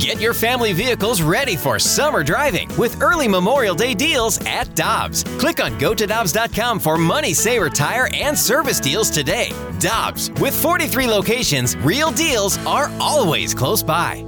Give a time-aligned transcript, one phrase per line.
[0.00, 5.24] Get your family vehicles ready for summer driving with early Memorial Day deals at Dobbs.
[5.38, 9.52] Click on gotodobbs.com for money saver tire and service deals today.
[9.78, 14.24] Dobbs, with 43 locations, real deals are always close by.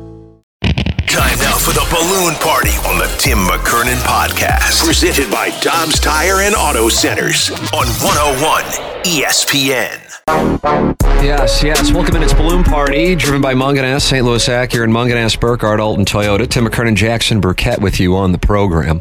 [1.06, 4.84] Time now for the balloon party on the Tim McKernan podcast.
[4.84, 8.64] Presented by Dobbs Tire and Auto Centers on 101
[9.04, 10.11] ESPN.
[10.28, 11.92] Yes, yes.
[11.92, 12.22] Welcome in.
[12.22, 14.24] It's Balloon Party, driven by Mungenast, St.
[14.24, 16.48] Louis Acura, and Mungenast, Burkhardt, Alton Toyota.
[16.48, 19.00] Tim McKernan, Jackson Burkett with you on the program.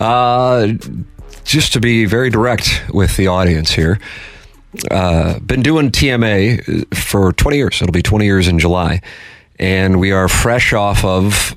[0.00, 0.72] Uh,
[1.44, 4.00] just to be very direct with the audience here,
[4.90, 7.80] uh, been doing TMA for 20 years.
[7.80, 9.00] It'll be 20 years in July.
[9.58, 11.56] And we are fresh off of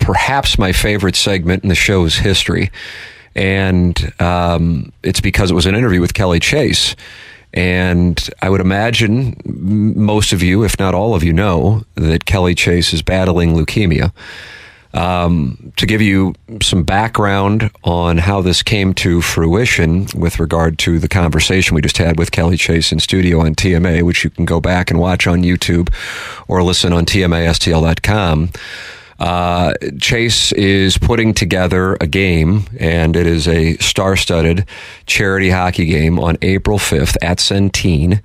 [0.00, 2.72] perhaps my favorite segment in the show's history.
[3.36, 6.96] And um, it's because it was an interview with Kelly Chase.
[7.54, 12.54] And I would imagine most of you, if not all of you, know that Kelly
[12.54, 14.12] Chase is battling leukemia.
[14.94, 20.98] Um, to give you some background on how this came to fruition with regard to
[20.98, 24.46] the conversation we just had with Kelly Chase in studio on TMA, which you can
[24.46, 25.92] go back and watch on YouTube
[26.48, 28.50] or listen on TMASTL.com.
[29.18, 34.66] Uh, Chase is putting together a game, and it is a star-studded
[35.06, 38.20] charity hockey game on April 5th at Centene.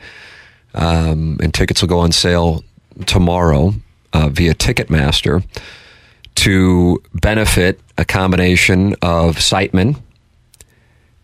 [0.73, 2.63] Um, and tickets will go on sale
[3.05, 3.73] tomorrow
[4.13, 5.45] uh, via Ticketmaster
[6.35, 9.99] to benefit a combination of Siteman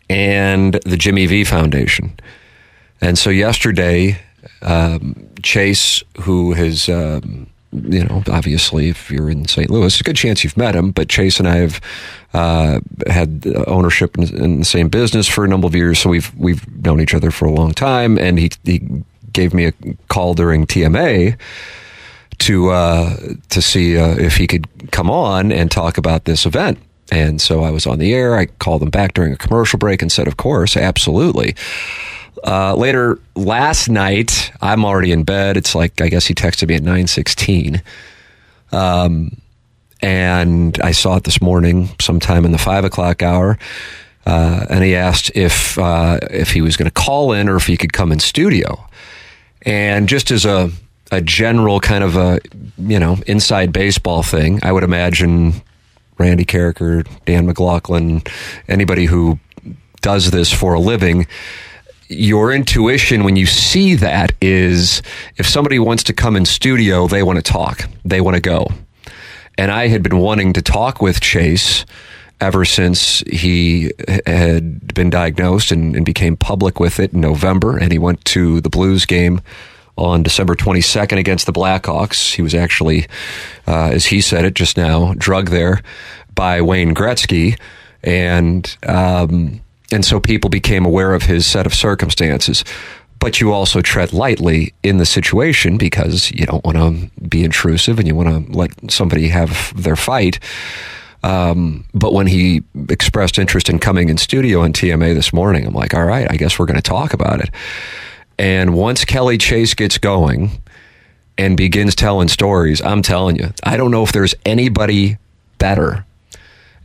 [0.08, 2.18] and the Jimmy V Foundation.
[3.00, 4.18] And so yesterday,
[4.62, 9.70] um, Chase, who has, um, you know, obviously, if you're in St.
[9.70, 10.90] Louis, it's a good chance you've met him.
[10.90, 11.80] But Chase and I have
[12.32, 16.34] uh, had ownership in, in, the same business for a number of years, so we've
[16.34, 18.18] we've known each other for a long time.
[18.18, 19.72] And he he gave me a
[20.08, 21.36] call during TMA
[22.38, 23.16] to uh,
[23.50, 26.78] to see uh, if he could come on and talk about this event.
[27.10, 28.36] And so I was on the air.
[28.36, 31.54] I called him back during a commercial break and said, "Of course, absolutely."
[32.44, 35.56] Uh, later last night, I'm already in bed.
[35.56, 37.82] It's like I guess he texted me at nine sixteen,
[38.72, 39.36] um,
[40.00, 43.58] and I saw it this morning, sometime in the five o'clock hour.
[44.26, 47.66] Uh, and he asked if uh, if he was going to call in or if
[47.66, 48.86] he could come in studio.
[49.62, 50.70] And just as a
[51.10, 52.40] a general kind of a
[52.76, 55.62] you know inside baseball thing, I would imagine
[56.18, 58.22] Randy Karraker, Dan McLaughlin,
[58.68, 59.38] anybody who
[60.00, 61.26] does this for a living
[62.08, 65.02] your intuition when you see that is
[65.36, 68.66] if somebody wants to come in studio, they want to talk, they want to go.
[69.56, 71.84] And I had been wanting to talk with Chase
[72.40, 73.92] ever since he
[74.26, 77.76] had been diagnosed and, and became public with it in November.
[77.76, 79.40] And he went to the Blues game
[79.96, 82.34] on December 22nd against the Blackhawks.
[82.34, 83.06] He was actually,
[83.66, 85.82] uh, as he said it just now, drugged there
[86.34, 87.58] by Wayne Gretzky.
[88.04, 89.60] And, um,
[89.90, 92.64] and so people became aware of his set of circumstances.
[93.20, 97.98] But you also tread lightly in the situation because you don't want to be intrusive
[97.98, 100.38] and you want to let somebody have their fight.
[101.24, 105.74] Um, but when he expressed interest in coming in studio on TMA this morning, I'm
[105.74, 107.50] like, all right, I guess we're going to talk about it.
[108.38, 110.62] And once Kelly Chase gets going
[111.36, 115.16] and begins telling stories, I'm telling you, I don't know if there's anybody
[115.58, 116.04] better.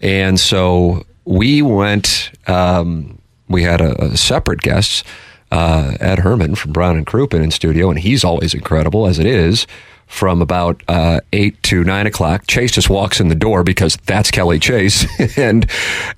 [0.02, 5.06] And so we went, um, we had a, a separate guest,
[5.51, 9.25] uh, Ed Herman from Brown and Crouppen in studio, and he's always incredible as it
[9.25, 9.67] is.
[10.06, 14.29] From about uh, eight to nine o'clock, Chase just walks in the door because that's
[14.29, 15.07] Kelly Chase,
[15.38, 15.66] and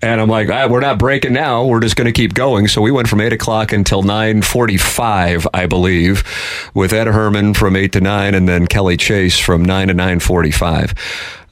[0.01, 1.63] and I'm like, ah, we're not breaking now.
[1.65, 2.67] We're just going to keep going.
[2.67, 6.25] So we went from eight o'clock until nine forty-five, I believe,
[6.73, 10.19] with Ed Herman from eight to nine, and then Kelly Chase from nine to nine
[10.19, 10.93] forty-five.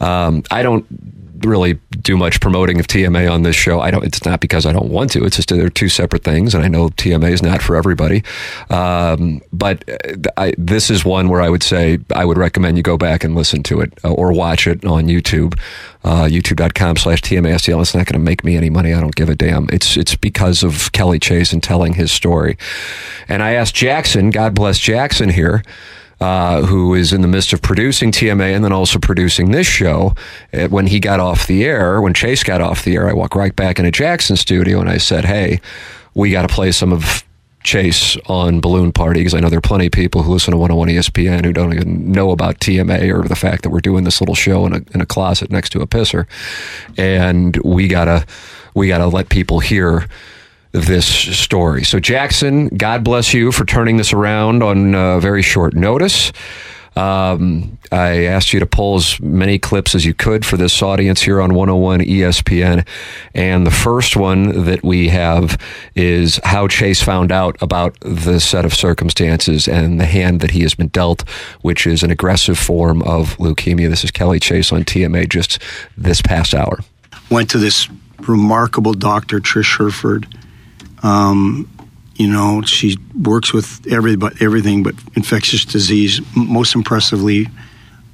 [0.01, 0.85] Um, I don't
[1.45, 3.79] really do much promoting of TMA on this show.
[3.79, 4.03] I don't.
[4.03, 5.25] It's not because I don't want to.
[5.25, 8.23] It's just they're two separate things, and I know TMA is not for everybody.
[8.69, 12.83] Um, but uh, I, this is one where I would say I would recommend you
[12.83, 15.59] go back and listen to it uh, or watch it on YouTube.
[16.05, 17.81] Uh, YouTube.com slash TMASTL.
[17.81, 18.93] It's not going to make me any money.
[18.93, 19.69] I don't give a damn.
[19.71, 22.57] It's it's because of Kelly Chase and telling his story.
[23.29, 25.63] And I asked Jackson, God bless Jackson here,
[26.23, 30.15] uh, who is in the midst of producing TMA and then also producing this show.
[30.53, 33.35] Uh, when he got off the air, when Chase got off the air, I walked
[33.35, 35.59] right back into Jackson's studio and I said, "Hey,
[36.13, 37.23] we got to play some of."
[37.63, 40.57] Chase on Balloon Party because I know there are plenty of people who listen to
[40.57, 44.19] 101 ESPN who don't even know about TMA or the fact that we're doing this
[44.19, 46.27] little show in a, in a closet next to a pisser.
[46.97, 48.25] And we gotta,
[48.73, 50.09] we gotta let people hear
[50.73, 51.83] this story.
[51.83, 56.33] So, Jackson, God bless you for turning this around on uh, very short notice.
[56.95, 61.21] Um, I asked you to pull as many clips as you could for this audience
[61.21, 62.87] here on 101 ESPN.
[63.33, 65.59] And the first one that we have
[65.95, 70.61] is how Chase found out about the set of circumstances and the hand that he
[70.61, 71.27] has been dealt,
[71.61, 73.89] which is an aggressive form of leukemia.
[73.89, 75.59] This is Kelly Chase on TMA just
[75.97, 76.79] this past hour.
[77.31, 77.89] Went to this
[78.27, 80.27] remarkable doctor, Trish Herford.
[81.03, 81.69] Um,
[82.15, 86.21] you know, she works with every, but everything but infectious disease.
[86.35, 87.47] Most impressively,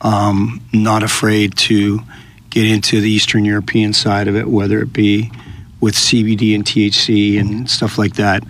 [0.01, 2.01] um, not afraid to
[2.49, 5.31] get into the Eastern European side of it, whether it be
[5.81, 8.43] with CBD and THC and stuff like that.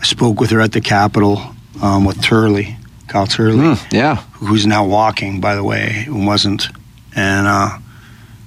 [0.00, 2.76] I spoke with her at the Capitol um, with Turley,
[3.08, 6.68] Kyle Turley, mm, yeah, who's now walking, by the way, and wasn't,
[7.14, 7.78] and uh,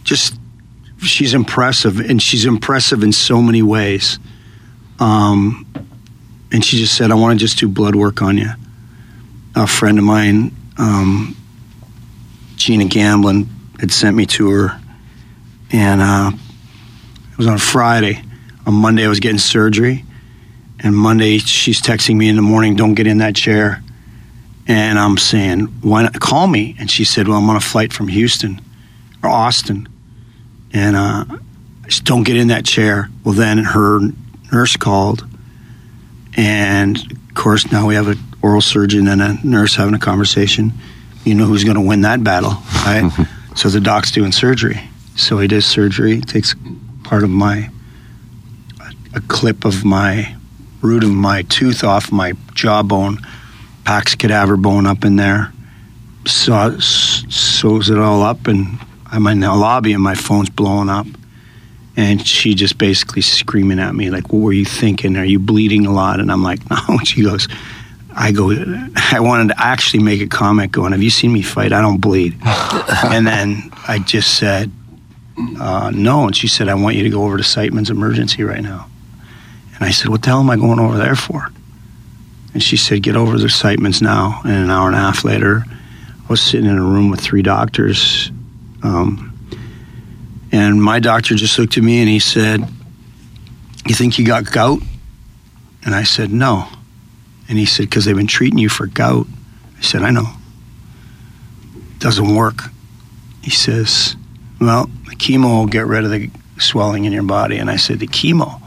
[0.03, 0.35] just
[0.97, 4.17] she's impressive, and she's impressive in so many ways.
[4.99, 5.65] Um,
[6.51, 8.51] and she just said, "I want to just do blood work on you."
[9.55, 11.35] A friend of mine, um,
[12.55, 13.49] Gina Gamblin,
[13.79, 14.81] had sent me to her,
[15.71, 16.31] and uh,
[17.31, 18.21] it was on Friday.
[18.65, 20.05] On Monday, I was getting surgery,
[20.79, 23.83] and Monday she's texting me in the morning, "Don't get in that chair."
[24.67, 27.91] And I'm saying, "Why not call me?" And she said, "Well, I'm on a flight
[27.91, 28.61] from Houston
[29.21, 29.89] or Austin,
[30.71, 31.25] and uh,
[32.03, 33.99] don't get in that chair." Well, then her
[34.53, 35.27] nurse called
[36.35, 40.73] and of course, now we have an oral surgeon and a nurse having a conversation.
[41.23, 43.11] You know who's going to win that battle, right?
[43.55, 44.81] so the doc's doing surgery.
[45.15, 46.55] So he does surgery, takes
[47.03, 47.69] part of my,
[48.81, 50.35] a, a clip of my
[50.81, 53.19] root of my tooth off my jawbone,
[53.85, 55.53] packs cadaver bone up in there,
[56.25, 58.79] saw, sews it all up, and
[59.11, 61.07] I'm in the lobby and my phone's blowing up
[61.95, 65.15] and she just basically screaming at me like what were you thinking?
[65.15, 66.19] Are you bleeding a lot?
[66.19, 66.77] And i'm like no.
[66.87, 67.47] And she goes
[68.15, 68.51] i go
[69.11, 71.73] i wanted to actually make a comment going have you seen me fight?
[71.73, 74.71] I don't bleed and then i just said
[75.59, 76.25] uh, no.
[76.27, 78.87] And she said i want you to go over to Siteman's emergency right now.
[79.75, 81.49] And i said what the hell am i going over there for?
[82.53, 84.41] And she said get over to Siteman's now.
[84.43, 87.41] And an hour and a half later i was sitting in a room with three
[87.41, 88.31] doctors
[88.83, 89.32] um,
[90.53, 92.63] and my doctor just looked at me and he said,
[93.87, 94.79] You think you got gout?
[95.83, 96.67] And I said, No.
[97.49, 99.25] And he said, Because they've been treating you for gout.
[99.79, 100.27] I said, I know.
[101.97, 102.61] Doesn't work.
[103.41, 104.15] He says,
[104.61, 106.29] Well, the chemo will get rid of the
[106.59, 107.57] swelling in your body.
[107.57, 108.61] And I said, The chemo?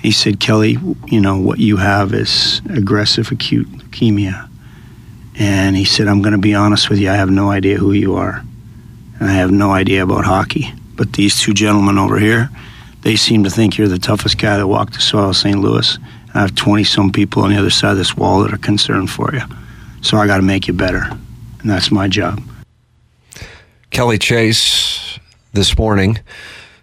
[0.00, 4.48] He said, Kelly, you know, what you have is aggressive acute leukemia.
[5.38, 7.92] And he said, I'm going to be honest with you, I have no idea who
[7.92, 8.42] you are.
[9.20, 10.72] And I have no idea about hockey.
[10.94, 12.50] But these two gentlemen over here,
[13.02, 15.58] they seem to think you're the toughest guy that walked the soil of St.
[15.58, 15.98] Louis.
[16.34, 19.10] I have 20 some people on the other side of this wall that are concerned
[19.10, 19.42] for you.
[20.02, 21.02] So I got to make you better.
[21.60, 22.40] And that's my job.
[23.90, 25.18] Kelly Chase
[25.52, 26.20] this morning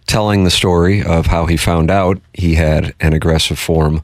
[0.08, 4.02] telling the story of how he found out he had an aggressive form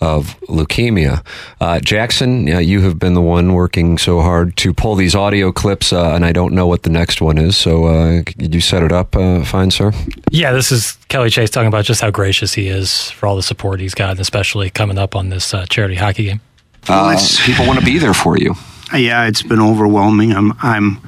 [0.00, 1.24] of leukemia.
[1.60, 5.92] Uh, Jackson, you have been the one working so hard to pull these audio clips,
[5.92, 7.56] uh, and I don't know what the next one is.
[7.56, 9.92] So, uh, did you set it up uh, fine, sir?
[10.30, 13.42] Yeah, this is Kelly Chase talking about just how gracious he is for all the
[13.42, 16.40] support he's gotten, especially coming up on this uh, charity hockey game.
[16.88, 18.54] Uh, people want to be there for you.
[18.94, 20.32] Yeah, it's been overwhelming.
[20.32, 20.98] I'm, I'm,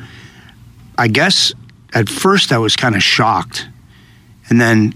[0.99, 1.53] I guess
[1.95, 3.69] at first I was kind of shocked,
[4.49, 4.95] and then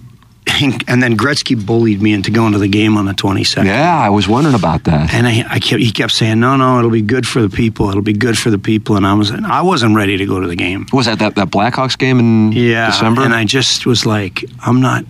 [0.63, 3.67] and then Gretzky bullied me into going to the game on the 22nd.
[3.67, 5.13] Yeah, I was wondering about that.
[5.13, 7.89] And I, I kept, he kept saying, "No, no, it'll be good for the people.
[7.91, 10.47] It'll be good for the people." And I was, I wasn't ready to go to
[10.47, 10.87] the game.
[10.93, 13.23] Was that that, that Blackhawks game in yeah, December?
[13.23, 15.05] And I just was like, "I'm not,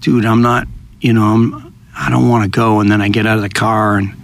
[0.00, 0.24] dude.
[0.24, 0.66] I'm not.
[1.00, 1.74] You know, I'm.
[1.96, 4.14] I don't want to go." And then I get out of the car, and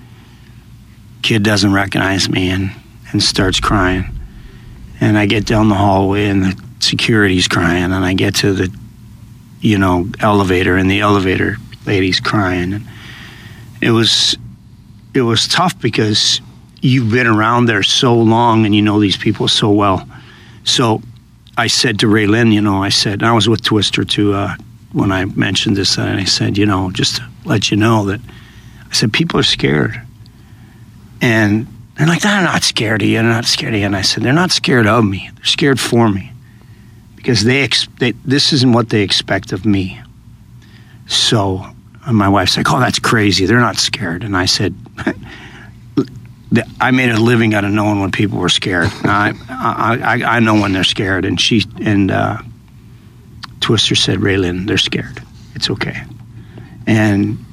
[1.22, 2.70] kid doesn't recognize me, and
[3.12, 4.04] and starts crying.
[5.00, 8.79] And I get down the hallway, and the security's crying, and I get to the
[9.61, 12.73] you know, elevator, and the elevator lady's crying.
[12.73, 12.87] And
[13.81, 14.37] it was
[15.14, 16.40] it was tough because
[16.81, 20.09] you've been around there so long and you know these people so well.
[20.64, 21.02] So
[21.57, 24.55] I said to Ray Lynn, you know, I said, I was with Twister too uh,
[24.93, 28.21] when I mentioned this, and I said, you know, just to let you know that
[28.88, 30.00] I said, people are scared.
[31.21, 33.87] And they're like, they're not scared of you, they're not scared of you.
[33.87, 36.33] And I said, they're not scared of me, they're scared for me
[37.20, 40.00] because they, ex- they this isn't what they expect of me.
[41.06, 41.64] So
[42.10, 43.44] my wife's like, "Oh, that's crazy.
[43.46, 44.74] They're not scared." And I said,
[46.80, 48.88] "I made a living out of knowing when people were scared.
[49.04, 52.38] I, I, I know when they're scared." And she and uh,
[53.60, 55.22] Twister said, "Raylan, they're scared.
[55.54, 56.02] It's okay."
[56.86, 57.44] And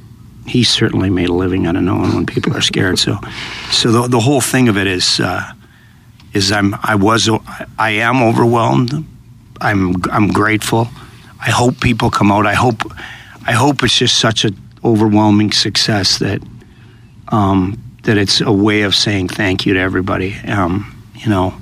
[0.47, 2.97] he certainly made a living out of knowing when people are scared.
[2.97, 3.19] So,
[3.69, 5.51] so the, the whole thing of it is, uh,
[6.33, 7.29] is I'm I was
[7.77, 9.05] I am overwhelmed.
[9.62, 10.88] I'm I'm grateful.
[11.40, 12.46] I hope people come out.
[12.46, 12.84] I hope
[13.46, 16.42] I hope it's just such an overwhelming success that
[17.30, 20.36] um, that it's a way of saying thank you to everybody.
[20.48, 21.54] Um, you know,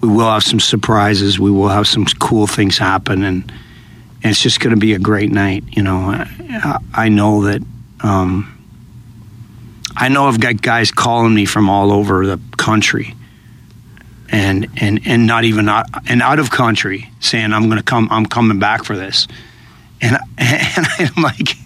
[0.00, 1.38] we will have some surprises.
[1.38, 3.50] We will have some cool things happen, and,
[4.22, 5.64] and it's just going to be a great night.
[5.70, 7.62] You know, I, I know that.
[8.02, 8.50] Um,
[9.96, 13.14] I know I've got guys calling me from all over the country,
[14.34, 18.08] and and and not even out, and out of country saying I'm going to come.
[18.10, 19.28] I'm coming back for this,
[20.00, 21.56] and and I'm like.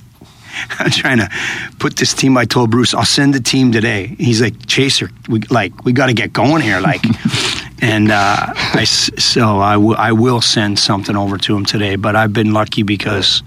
[0.80, 1.30] I'm trying to
[1.78, 2.36] put this team.
[2.36, 4.16] I told Bruce, I'll send the team today.
[4.18, 7.04] He's like, Chaser, we like we got to get going here, like.
[7.80, 8.36] and uh,
[8.74, 11.94] I so I, w- I will send something over to him today.
[11.94, 13.44] But I've been lucky because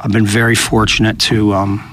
[0.00, 1.91] I've been very fortunate to um,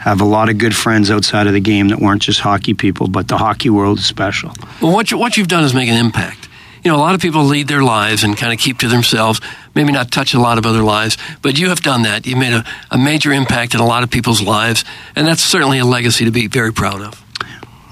[0.00, 3.06] have a lot of good friends outside of the game that weren't just hockey people,
[3.06, 4.52] but the hockey world is special.
[4.80, 6.48] Well, what you, what you've done is make an impact
[6.82, 9.40] you know, a lot of people lead their lives and kind of keep to themselves,
[9.74, 12.26] maybe not touch a lot of other lives, but you have done that.
[12.26, 15.78] You've made a, a major impact in a lot of people's lives, and that's certainly
[15.78, 17.22] a legacy to be very proud of.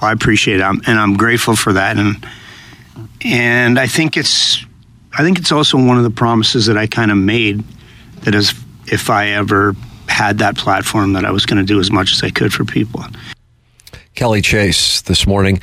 [0.00, 2.26] I appreciate it, and I'm grateful for that, and
[3.22, 4.64] and I think it's
[5.16, 7.64] I think it's also one of the promises that I kind of made
[8.22, 8.54] that is
[8.86, 9.74] if I ever
[10.08, 12.64] had that platform that I was going to do as much as I could for
[12.64, 13.04] people.
[14.14, 15.60] Kelly Chase this morning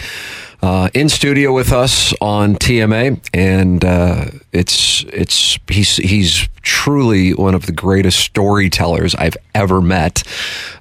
[0.61, 7.55] uh, in studio with us on TMA, and uh, it's it's he's he's truly one
[7.55, 10.23] of the greatest storytellers I've ever met.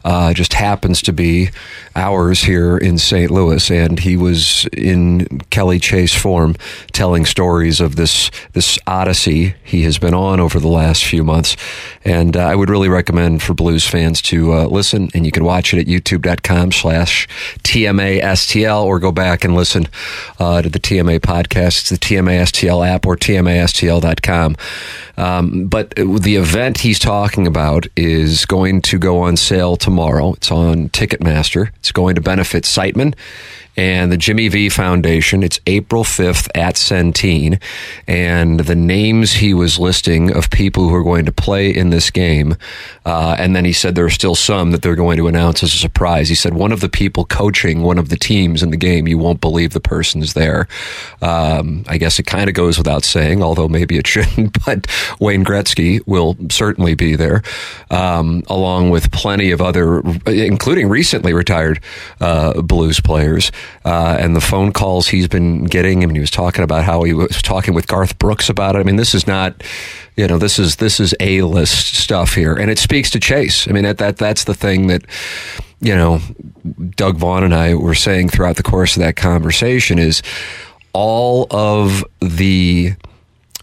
[0.05, 1.51] Uh, just happens to be
[1.95, 3.31] ours here in St.
[3.31, 6.57] Louis, and he was in Kelly Chase form,
[6.93, 11.57] telling stories of this this odyssey he has been on over the last few months.
[12.05, 15.45] And uh, I would really recommend for Blues fans to uh, listen, and you can
[15.45, 17.29] watch it at youtube.com/slash
[17.63, 19.87] TMASTL, or go back and listen
[20.39, 21.89] uh, to the TMA podcast.
[21.91, 24.57] The TMASTL app or TMASTL.com.
[25.17, 30.35] Um, but the event he's talking about is going to go on sale tomorrow.
[30.35, 31.71] It's on Ticketmaster.
[31.81, 33.17] It's going to benefit Siteman
[33.77, 35.43] and the Jimmy V Foundation.
[35.43, 37.61] It's April 5th at Centene.
[38.07, 42.11] And the names he was listing of people who are going to play in this
[42.11, 42.57] game.
[43.05, 45.75] Uh, and then he said there are still some that they're going to announce as
[45.75, 46.29] a surprise.
[46.29, 49.19] He said one of the people coaching one of the teams in the game, you
[49.19, 50.69] won't believe the person's there.
[51.21, 54.87] Um, I guess it kind of goes without saying, although maybe it shouldn't, but
[55.21, 57.43] Wayne Gretzky will certainly be there,
[57.91, 61.81] um, along with plenty of other, including recently retired
[62.21, 63.51] uh, blues players
[63.85, 66.03] uh, and the phone calls he's been getting.
[66.03, 68.81] I mean, he was talking about how he was talking with Garth Brooks about it.
[68.81, 69.63] I mean, this is not,
[70.17, 73.69] you know, this is this is a list stuff here, and it speaks to Chase.
[73.69, 75.05] I mean, that that that's the thing that
[75.81, 76.21] you know,
[76.97, 80.23] Doug Vaughn and I were saying throughout the course of that conversation is
[80.95, 82.95] all of the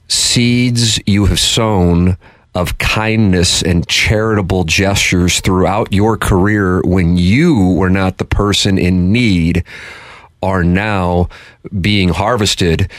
[0.08, 2.18] seeds you have sown
[2.54, 9.12] of kindness and charitable gestures throughout your career when you were not the person in
[9.12, 9.64] need
[10.44, 11.30] are now
[11.80, 12.90] being harvested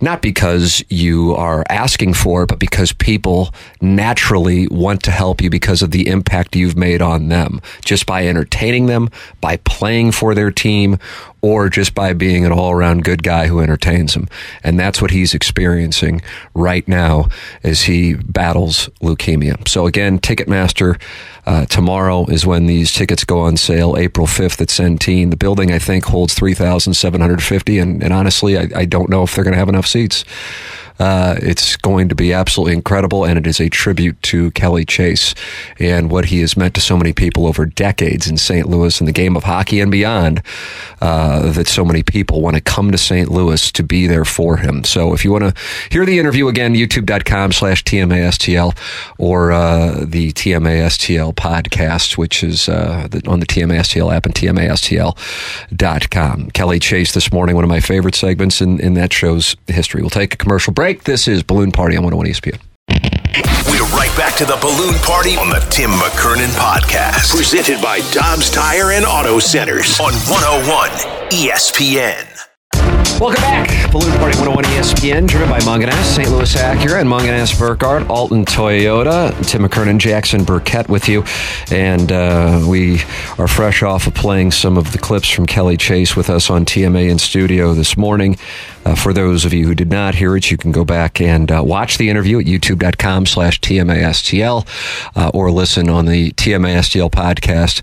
[0.00, 5.50] not because you are asking for it, but because people naturally want to help you
[5.50, 9.10] because of the impact you've made on them, just by entertaining them,
[9.40, 10.98] by playing for their team,
[11.40, 14.28] or just by being an all around good guy who entertains them.
[14.64, 16.22] And that's what he's experiencing
[16.54, 17.28] right now
[17.62, 19.68] as he battles leukemia.
[19.68, 21.00] So again, Ticketmaster,
[21.46, 25.30] uh, tomorrow is when these tickets go on sale, April 5th at Centene.
[25.30, 27.78] The building, I think, holds 3,750.
[27.78, 30.24] And, and honestly, I, I don't know if they're going to have enough seats.
[30.98, 35.34] Uh, it's going to be absolutely incredible, and it is a tribute to Kelly Chase
[35.78, 38.68] and what he has meant to so many people over decades in St.
[38.68, 40.42] Louis and the game of hockey and beyond.
[41.00, 43.30] Uh, that so many people want to come to St.
[43.30, 44.82] Louis to be there for him.
[44.82, 45.54] So if you want to
[45.90, 48.76] hear the interview again, youtube.com slash TMASTL
[49.16, 56.50] or uh, the TMASTL podcast, which is uh, on the TMASTL app and TMASTL.com.
[56.50, 60.00] Kelly Chase this morning, one of my favorite segments in, in that show's history.
[60.00, 61.04] We'll take a commercial break break.
[61.04, 62.58] This is Balloon Party on 101 ESPN.
[63.68, 67.30] We're right back to the Balloon Party on the Tim McKernan Podcast.
[67.36, 70.88] Presented by Dobbs Tire and Auto Centers on 101
[71.30, 72.37] ESPN.
[73.20, 73.68] Welcome back.
[73.90, 76.30] Balloon Party 101 ESPN, driven by Mungenast, St.
[76.30, 79.32] Louis Acura, and Mungenast Burkhardt, Alton Toyota.
[79.48, 81.24] Tim McKernan, Jackson Burkett with you.
[81.70, 83.00] And uh, we
[83.38, 86.64] are fresh off of playing some of the clips from Kelly Chase with us on
[86.64, 88.36] TMA in studio this morning.
[88.84, 91.50] Uh, for those of you who did not hear it, you can go back and
[91.50, 94.66] uh, watch the interview at youtube.com slash TMASTL
[95.16, 97.82] uh, or listen on the TMASTL podcast.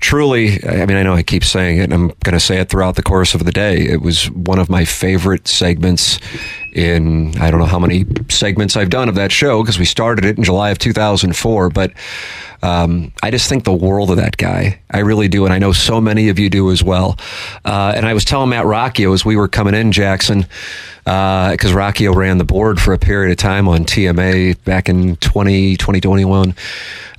[0.00, 2.68] Truly, I mean, I know I keep saying it, and I'm going to say it
[2.68, 3.86] throughout the course of the day.
[3.86, 6.18] It was one of my my favorite segments
[6.72, 10.26] in I don't know how many segments I've done of that show because we started
[10.26, 11.70] it in July of 2004.
[11.70, 11.92] But
[12.66, 14.80] um, I just think the world of that guy.
[14.90, 17.16] I really do, and I know so many of you do as well.
[17.64, 20.40] Uh, and I was telling Matt Rocchio as we were coming in, Jackson,
[21.04, 25.14] because uh, Rocchio ran the board for a period of time on TMA back in
[25.16, 26.56] 20, 2021.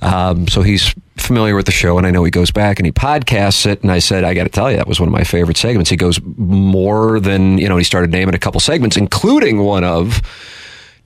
[0.02, 2.92] Um, so he's familiar with the show, and I know he goes back and he
[2.92, 3.80] podcasts it.
[3.80, 5.88] And I said, I got to tell you, that was one of my favorite segments.
[5.88, 7.78] He goes more than you know.
[7.78, 10.20] He started naming a couple segments, including one of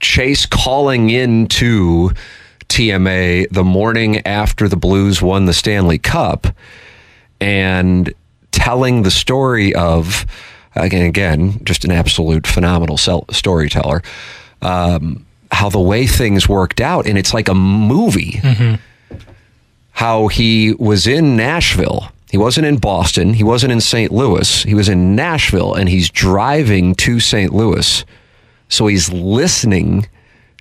[0.01, 2.11] Chase calling into
[2.67, 6.47] TMA the morning after the Blues won the Stanley Cup,
[7.39, 8.13] and
[8.51, 10.25] telling the story of
[10.75, 14.01] again, again, just an absolute phenomenal storyteller.
[14.61, 18.33] Um, how the way things worked out, and it's like a movie.
[18.33, 18.75] Mm-hmm
[19.93, 22.11] how he was in Nashville.
[22.31, 23.35] He wasn't in Boston.
[23.35, 24.11] He wasn't in St.
[24.11, 24.63] Louis.
[24.63, 27.53] He was in Nashville and he's driving to St.
[27.53, 28.03] Louis.
[28.69, 30.07] So he's listening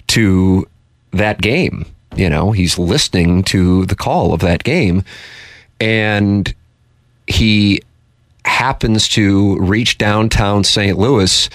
[0.09, 0.69] to
[1.13, 1.87] that game.
[2.15, 5.05] You know, he's listening to the call of that game.
[5.81, 6.53] And
[7.27, 7.83] he
[8.45, 10.99] happens to reach downtown St.
[10.99, 11.49] Louis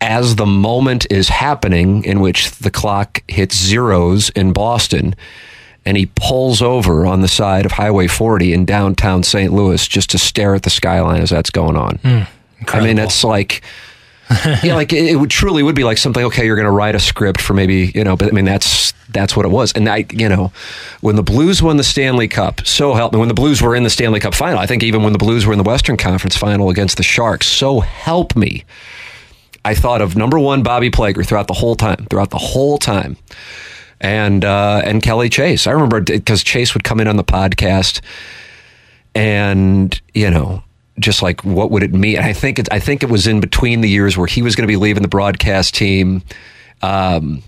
[0.00, 5.14] as the moment is happening in which the clock hits zeros in Boston
[5.84, 9.52] and he pulls over on the side of Highway 40 in downtown St.
[9.52, 11.98] Louis just to stare at the skyline as that's going on.
[11.98, 12.28] Mm,
[12.68, 13.62] I mean, it's like.
[14.62, 16.24] yeah, like it, would truly would be like something.
[16.24, 18.94] Okay, you're going to write a script for maybe you know, but I mean that's
[19.12, 19.72] that's what it was.
[19.72, 20.52] And I, you know,
[21.00, 23.18] when the Blues won the Stanley Cup, so help me.
[23.18, 25.46] When the Blues were in the Stanley Cup final, I think even when the Blues
[25.46, 28.64] were in the Western Conference final against the Sharks, so help me.
[29.64, 32.06] I thought of number one Bobby Plager throughout the whole time.
[32.10, 33.16] Throughout the whole time
[34.02, 35.66] and uh, and Kelly Chase.
[35.66, 38.00] I remember because Chase would come in on the podcast,
[39.14, 40.62] and you know,
[40.98, 42.18] just like what would it mean?
[42.18, 44.64] I think it, I think it was in between the years where he was going
[44.64, 46.22] to be leaving the broadcast team.
[46.82, 47.42] Um,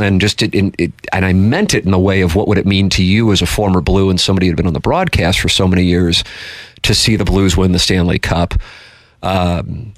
[0.00, 2.66] and just it, it, and I meant it in the way of what would it
[2.66, 5.40] mean to you as a former Blue and somebody who had been on the broadcast
[5.40, 6.24] for so many years
[6.82, 8.54] to see the Blues win the Stanley Cup,
[9.22, 9.92] um,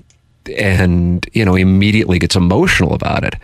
[0.57, 3.35] and you know immediately gets emotional about it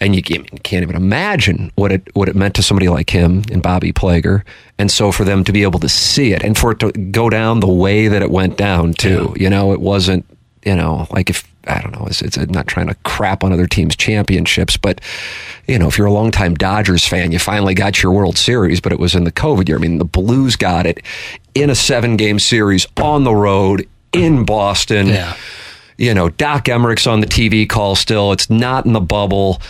[0.00, 3.62] and you can't even imagine what it what it meant to somebody like him and
[3.62, 4.42] Bobby Plager.
[4.78, 7.30] And so for them to be able to see it and for it to go
[7.30, 9.44] down the way that it went down too, yeah.
[9.44, 10.26] you know, it wasn't,
[10.66, 13.66] you know, like if I don't know, it's, it's not trying to crap on other
[13.66, 15.00] teams' championships, but
[15.66, 18.92] you know, if you're a longtime Dodgers fan, you finally got your World Series, but
[18.92, 19.78] it was in the COVID year.
[19.78, 21.02] I mean, the Blues got it
[21.54, 25.06] in a seven game series on the road in Boston.
[25.06, 25.34] Yeah
[25.96, 28.32] you know, Doc Emrick's on the TV call still.
[28.32, 29.60] It's not in the bubble.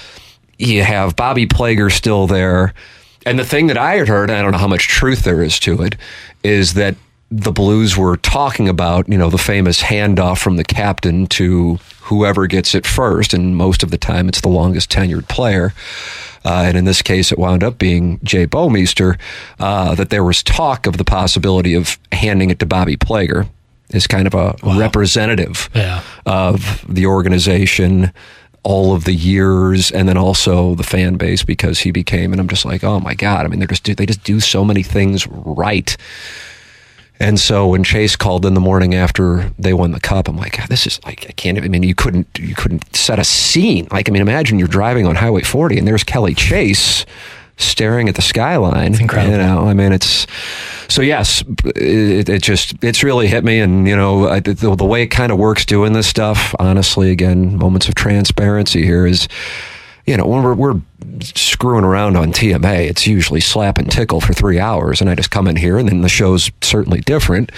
[0.59, 2.75] You have Bobby Plager still there.
[3.25, 5.59] And the thing that I had heard, I don't know how much truth there is
[5.61, 5.97] to it,
[6.43, 6.97] is that
[7.31, 12.47] the Blues were talking about, you know, the famous handoff from the captain to whoever
[12.47, 13.35] gets it first.
[13.35, 15.75] And most of the time, it's the longest tenured player.
[16.45, 19.19] Uh, and in this case, it wound up being Jay Bouwmeester,
[19.59, 23.49] uh, that there was talk of the possibility of handing it to Bobby Plager
[23.93, 24.79] as kind of a wow.
[24.79, 26.03] representative yeah.
[26.25, 28.13] of the organization
[28.63, 32.49] all of the years and then also the fan base because he became and I'm
[32.49, 35.25] just like oh my god I mean they're just they just do so many things
[35.29, 35.97] right
[37.21, 40.67] and so when Chase called in the morning after they won the cup I'm like
[40.69, 43.89] this is like I can't even I mean you couldn't you couldn't set a scene
[43.91, 47.07] like I mean imagine you're driving on highway 40 and there's Kelly Chase
[47.59, 48.93] staring at the skyline.
[48.93, 49.33] It's incredible.
[49.33, 50.27] You know, I mean, it's
[50.89, 54.85] so yes, it, it just it's really hit me, and you know, I, the, the
[54.85, 56.55] way it kind of works doing this stuff.
[56.59, 59.29] Honestly, again, moments of transparency here is
[60.07, 60.81] you know, when we're, we're
[61.21, 65.01] screwing around on TMA, it's usually slap and tickle for three hours.
[65.01, 67.51] And I just come in here, and then the show's certainly different.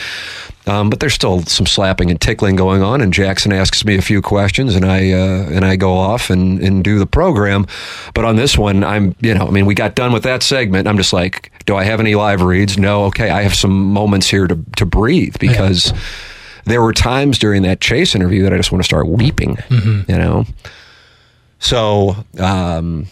[0.66, 3.00] Um, but there's still some slapping and tickling going on.
[3.00, 6.60] And Jackson asks me a few questions, and I uh, and I go off and,
[6.60, 7.66] and do the program.
[8.14, 10.88] But on this one, I'm you know, I mean, we got done with that segment.
[10.88, 12.78] I'm just like, do I have any live reads?
[12.78, 13.04] No.
[13.04, 15.92] Okay, I have some moments here to to breathe because.
[15.92, 15.98] Yeah.
[16.64, 20.10] There were times during that chase interview that I just want to start weeping, mm-hmm.
[20.10, 20.44] you know.
[21.58, 23.06] So, um,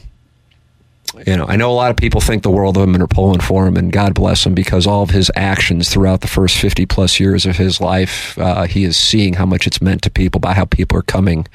[1.26, 3.08] you know, I know a lot of people think the world of him and are
[3.08, 6.58] pulling for him, and God bless him because all of his actions throughout the first
[6.58, 10.10] 50 plus years of his life, uh, he is seeing how much it's meant to
[10.10, 11.46] people by how people are coming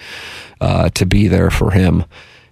[0.59, 2.05] uh, to be there for him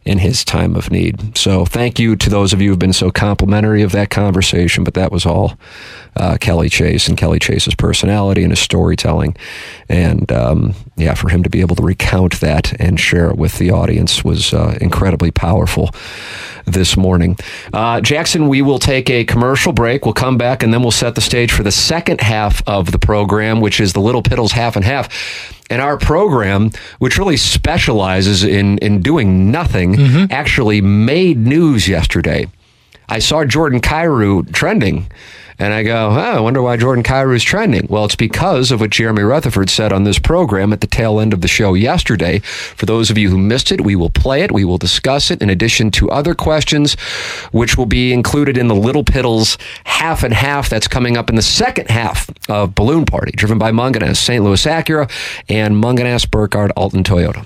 [0.05, 1.37] in his time of need.
[1.37, 4.83] So thank you to those of you who've been so complimentary of that conversation.
[4.83, 5.57] But that was all
[6.15, 9.35] uh, Kelly Chase and Kelly Chase's personality and his storytelling.
[9.87, 13.57] And um, yeah, for him to be able to recount that and share it with
[13.57, 15.89] the audience was uh, incredibly powerful
[16.65, 17.37] this morning.
[17.73, 20.05] Uh, Jackson, we will take a commercial break.
[20.05, 22.99] We'll come back and then we'll set the stage for the second half of the
[22.99, 25.58] program, which is the Little Piddles half and half.
[25.69, 30.31] And our program, which really specializes in, in doing nothing, mm-hmm.
[30.31, 32.47] actually made news yesterday.
[33.07, 35.07] I saw Jordan Kyrou trending
[35.59, 37.85] and I go, oh, I wonder why Jordan Kyrou is trending.
[37.89, 41.33] Well, it's because of what Jeremy Rutherford said on this program at the tail end
[41.33, 42.39] of the show yesterday.
[42.39, 44.51] For those of you who missed it, we will play it.
[44.53, 46.95] We will discuss it in addition to other questions,
[47.51, 51.35] which will be included in the Little Piddles half and half that's coming up in
[51.35, 54.43] the second half of Balloon Party, driven by Mungenast, St.
[54.43, 55.11] Louis Acura,
[55.49, 57.45] and Mungenast Burkhardt Alton Toyota.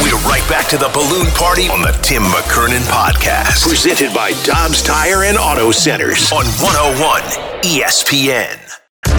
[0.00, 4.82] We're right back to the balloon party on the Tim McKernan podcast, presented by Dobbs
[4.82, 7.22] Tire and Auto Centers on 101
[7.62, 8.58] ESPN.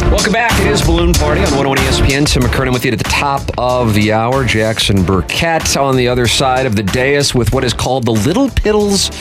[0.09, 0.59] Welcome back.
[0.61, 2.25] It is Balloon Party on 101 ESPN.
[2.27, 4.43] Tim McKernan with you at the top of the hour.
[4.45, 8.47] Jackson Burkett on the other side of the dais with what is called the Little
[8.47, 9.11] Piddles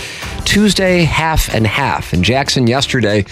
[0.47, 2.12] Tuesday half and half.
[2.15, 3.27] And Jackson yesterday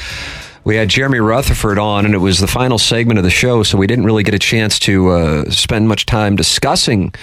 [0.65, 3.79] we had Jeremy Rutherford on, and it was the final segment of the show, so
[3.79, 7.15] we didn't really get a chance to uh, spend much time discussing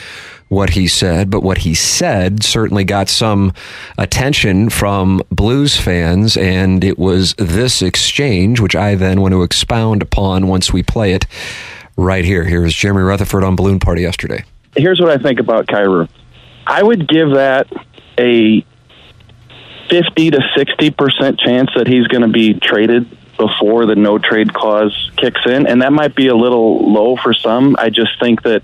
[0.50, 3.54] what he said, but what he said certainly got some
[3.98, 10.02] attention from blues fans, and it was this exchange, which I then want to expound
[10.02, 11.26] upon once we play it
[11.98, 12.44] right here.
[12.44, 14.46] Here's Jeremy Rutherford on Balloon Party yesterday.
[14.76, 16.08] Here's what I think about Kyrou.
[16.66, 17.68] I would give that
[18.18, 18.66] a
[19.90, 25.12] 50 to 60% chance that he's going to be traded before the no trade clause
[25.16, 27.76] kicks in, and that might be a little low for some.
[27.78, 28.64] I just think that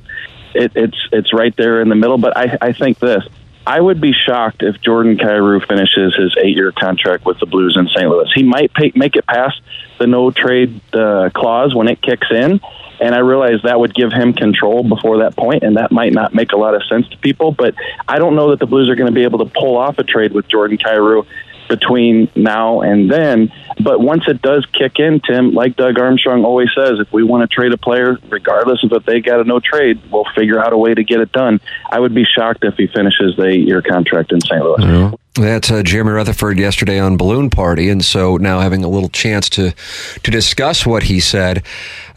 [0.56, 2.18] it, it's it's right there in the middle.
[2.18, 3.24] But I, I think this.
[3.66, 7.88] I would be shocked if Jordan Kyrou finishes his eight-year contract with the Blues in
[7.88, 8.10] St.
[8.10, 8.30] Louis.
[8.36, 9.62] He might pay, make it past
[10.00, 12.60] the no trade uh, clause when it kicks in,
[13.00, 16.34] and I realize that would give him control before that point, and that might not
[16.34, 17.54] make a lot of sense to people.
[17.54, 19.98] But I don't know that the Blues are going to be able to pull off
[19.98, 21.26] a trade with Jordan Kyrou
[21.74, 23.52] between now and then.
[23.80, 27.50] But once it does kick in, Tim, like Doug Armstrong always says, if we want
[27.50, 30.72] to trade a player, regardless of if they got a no trade, we'll figure out
[30.72, 31.60] a way to get it done.
[31.90, 34.64] I would be shocked if he finishes the year contract in St.
[34.64, 34.84] Louis.
[34.84, 35.42] Mm-hmm.
[35.42, 39.50] That's uh, Jeremy Rutherford yesterday on Balloon Party, and so now having a little chance
[39.50, 39.74] to
[40.22, 41.64] to discuss what he said.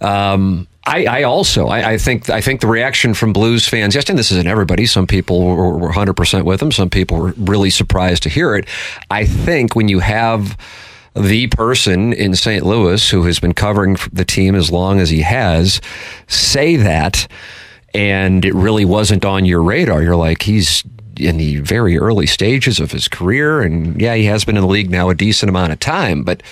[0.03, 4.12] Um, I, I, also I, I, think I think the reaction from Blues fans yesterday.
[4.12, 4.87] And this isn't everybody.
[4.87, 6.70] Some people were, were 100% with him.
[6.70, 8.68] Some people were really surprised to hear it.
[9.11, 10.57] I think when you have
[11.16, 12.64] the person in St.
[12.64, 15.81] Louis who has been covering the team as long as he has
[16.29, 17.27] say that,
[17.94, 20.03] and it really wasn't on your radar.
[20.03, 20.85] You're like he's
[21.18, 24.68] in the very early stages of his career, and yeah, he has been in the
[24.68, 26.42] league now a decent amount of time, but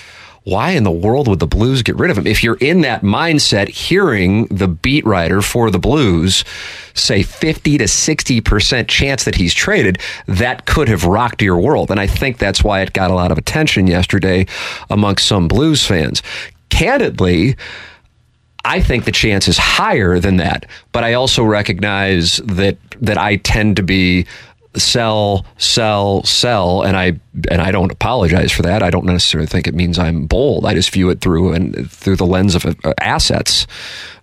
[0.45, 2.27] why in the world would the Blues get rid of him?
[2.27, 6.45] If you're in that mindset, hearing the beat writer for the Blues
[6.93, 11.89] say 50 to 60% chance that he's traded, that could have rocked your world.
[11.89, 14.45] And I think that's why it got a lot of attention yesterday
[14.91, 16.21] amongst some Blues fans.
[16.69, 17.55] Candidly,
[18.63, 23.35] I think the chance is higher than that, but I also recognize that that I
[23.37, 24.25] tend to be
[24.77, 28.81] sell, sell, sell, and I and I don't apologize for that.
[28.81, 30.65] I don't necessarily think it means I'm bold.
[30.65, 33.67] I just view it through and through the lens of uh, assets.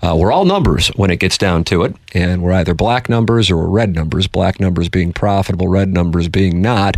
[0.03, 3.51] Uh, we're all numbers when it gets down to it, and we're either black numbers
[3.53, 4.27] or red numbers.
[4.27, 6.97] Black numbers being profitable, red numbers being not.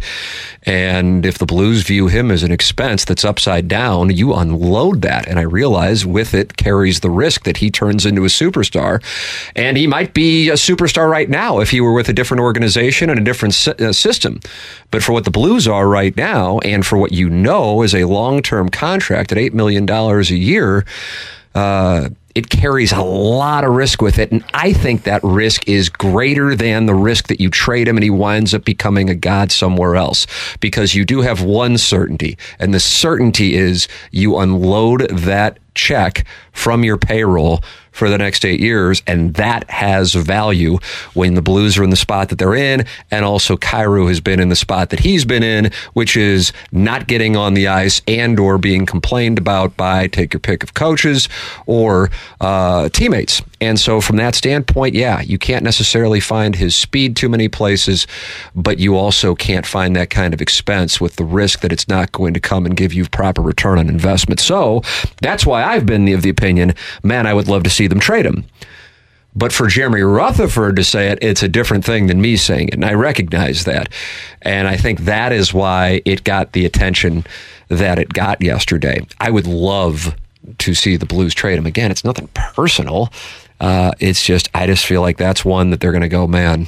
[0.62, 5.28] And if the Blues view him as an expense that's upside down, you unload that.
[5.28, 9.02] And I realize with it carries the risk that he turns into a superstar,
[9.54, 13.10] and he might be a superstar right now if he were with a different organization
[13.10, 14.40] and a different uh, system.
[14.90, 18.04] But for what the Blues are right now, and for what you know is a
[18.04, 20.84] long term contract at $8 million a year,
[21.54, 24.32] uh, it carries a lot of risk with it.
[24.32, 28.02] And I think that risk is greater than the risk that you trade him and
[28.02, 30.26] he winds up becoming a god somewhere else
[30.58, 32.36] because you do have one certainty.
[32.58, 37.62] And the certainty is you unload that check from your payroll
[37.94, 39.02] for the next eight years.
[39.06, 40.78] And that has value
[41.14, 42.84] when the Blues are in the spot that they're in.
[43.10, 47.06] And also Kyrou has been in the spot that he's been in, which is not
[47.06, 51.28] getting on the ice and or being complained about by take your pick of coaches
[51.66, 52.10] or
[52.40, 53.42] uh, teammates.
[53.64, 58.06] And so from that standpoint, yeah, you can't necessarily find his speed too many places,
[58.54, 62.12] but you also can't find that kind of expense with the risk that it's not
[62.12, 64.38] going to come and give you proper return on investment.
[64.38, 64.82] So
[65.22, 68.26] that's why I've been of the opinion, man, I would love to see them trade
[68.26, 68.44] him.
[69.34, 72.74] But for Jeremy Rutherford to say it, it's a different thing than me saying it.
[72.74, 73.88] And I recognize that.
[74.42, 77.24] And I think that is why it got the attention
[77.68, 79.04] that it got yesterday.
[79.20, 80.14] I would love
[80.58, 81.90] to see the Blues trade him again.
[81.90, 83.10] It's nothing personal.
[83.60, 86.66] Uh, it's just, I just feel like that's one that they're going to go, man,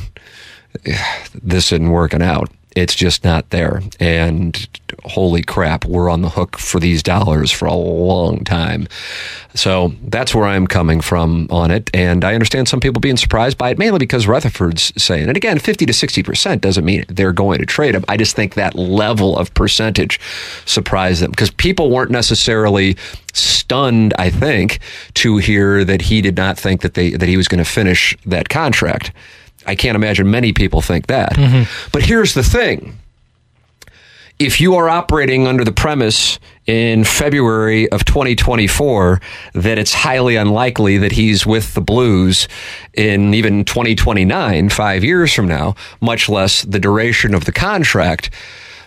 [1.34, 2.50] this isn't working out.
[2.74, 3.82] It's just not there.
[3.98, 4.68] And
[5.06, 8.88] holy crap, we're on the hook for these dollars for a long time.
[9.54, 11.90] So that's where I'm coming from on it.
[11.94, 15.58] And I understand some people being surprised by it, mainly because Rutherford's saying, and again,
[15.58, 18.04] 50 to 60% doesn't mean they're going to trade him.
[18.08, 20.20] I just think that level of percentage
[20.66, 22.96] surprised them because people weren't necessarily
[23.32, 24.80] stunned, I think,
[25.14, 28.16] to hear that he did not think that they, that he was going to finish
[28.26, 29.12] that contract.
[29.66, 31.32] I can't imagine many people think that.
[31.32, 31.90] Mm-hmm.
[31.92, 32.98] But here's the thing.
[34.38, 39.18] If you are operating under the premise in February of 2024
[39.54, 42.46] that it's highly unlikely that he's with the Blues
[42.92, 48.28] in even 2029, five years from now, much less the duration of the contract,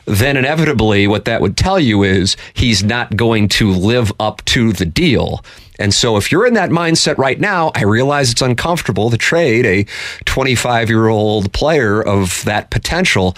[0.06, 4.72] then inevitably what that would tell you is he's not going to live up to
[4.72, 5.44] the deal.
[5.80, 9.66] And so if you're in that mindset right now, I realize it's uncomfortable to trade
[9.66, 9.86] a
[10.26, 13.36] 25 year old player of that potential.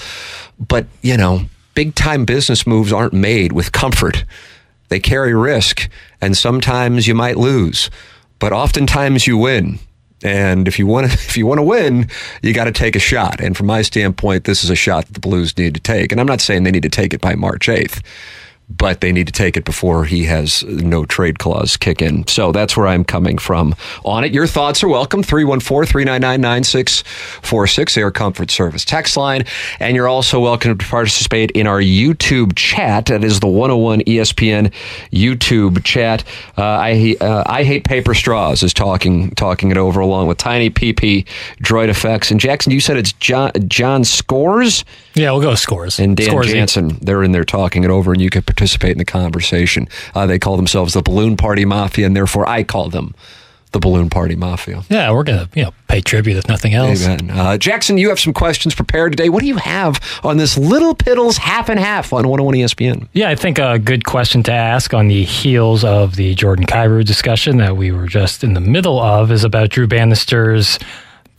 [0.60, 4.26] But, you know, big time business moves aren't made with comfort.
[4.90, 7.90] They carry risk and sometimes you might lose,
[8.40, 9.80] but oftentimes you win.
[10.24, 12.10] And if you want to, if you want to win,
[12.42, 13.40] you got to take a shot.
[13.40, 16.12] And from my standpoint, this is a shot that the Blues need to take.
[16.12, 18.02] And I'm not saying they need to take it by March 8th
[18.78, 22.28] but they need to take it before he has no trade clause kick in.
[22.28, 24.34] So that's where I'm coming from on it.
[24.34, 25.24] Your thoughts are welcome.
[25.24, 29.44] 314-399-9646, Air Comfort Service text line.
[29.80, 33.08] And you're also welcome to participate in our YouTube chat.
[33.08, 34.72] That is the 101 ESPN
[35.12, 36.24] YouTube chat.
[36.58, 40.70] Uh, I, uh, I hate paper straws is talking, talking it over along with Tiny
[40.70, 41.26] PP,
[41.62, 42.32] Droid Effects.
[42.32, 44.86] And Jackson, you said it's John, John Scores?
[45.14, 46.00] Yeah, we'll go scores.
[46.00, 48.98] And Dan Scores Jansen, they're in there talking it over, and you can participate in
[48.98, 49.88] the conversation.
[50.14, 53.16] Uh, they call themselves the Balloon Party Mafia, and therefore I call them
[53.72, 54.84] the Balloon Party Mafia.
[54.90, 57.06] Yeah, we're gonna you know pay tribute if nothing else.
[57.06, 57.30] Amen.
[57.32, 59.30] Uh, Jackson, you have some questions prepared today.
[59.30, 63.08] What do you have on this Little Piddles half and half on 101 ESPN?
[63.14, 67.06] Yeah, I think a good question to ask on the heels of the Jordan Kyrou
[67.06, 70.78] discussion that we were just in the middle of is about Drew Bannister's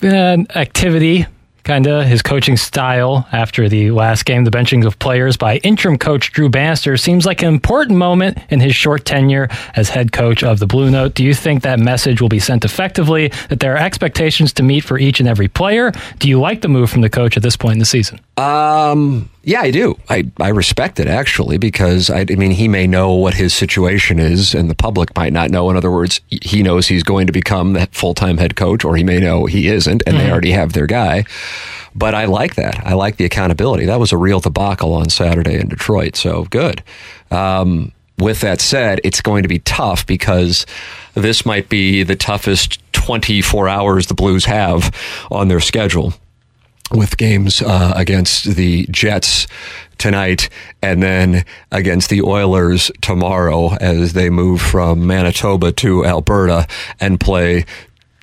[0.02, 1.26] uh, activity
[1.64, 5.98] kind of his coaching style after the last game, the benching of players by interim
[5.98, 10.42] coach Drew Bannister seems like an important moment in his short tenure as head coach
[10.42, 11.14] of the Blue Note.
[11.14, 14.80] Do you think that message will be sent effectively, that there are expectations to meet
[14.80, 15.92] for each and every player?
[16.18, 18.20] Do you like the move from the coach at this point in the season?
[18.36, 19.98] Um, yeah, I do.
[20.08, 24.18] I, I respect it actually because I, I mean, he may know what his situation
[24.18, 25.68] is and the public might not know.
[25.68, 28.96] In other words, he knows he's going to become the full time head coach or
[28.96, 30.26] he may know he isn't and mm-hmm.
[30.26, 31.24] they already have their guy.
[31.94, 32.86] But I like that.
[32.86, 33.84] I like the accountability.
[33.84, 36.16] That was a real debacle on Saturday in Detroit.
[36.16, 36.82] So good.
[37.30, 40.64] Um, with that said, it's going to be tough because
[41.14, 44.90] this might be the toughest 24 hours the Blues have
[45.30, 46.14] on their schedule
[46.94, 49.46] with games uh, against the Jets
[49.98, 50.48] tonight
[50.82, 56.66] and then against the Oilers tomorrow as they move from Manitoba to Alberta
[57.00, 57.64] and play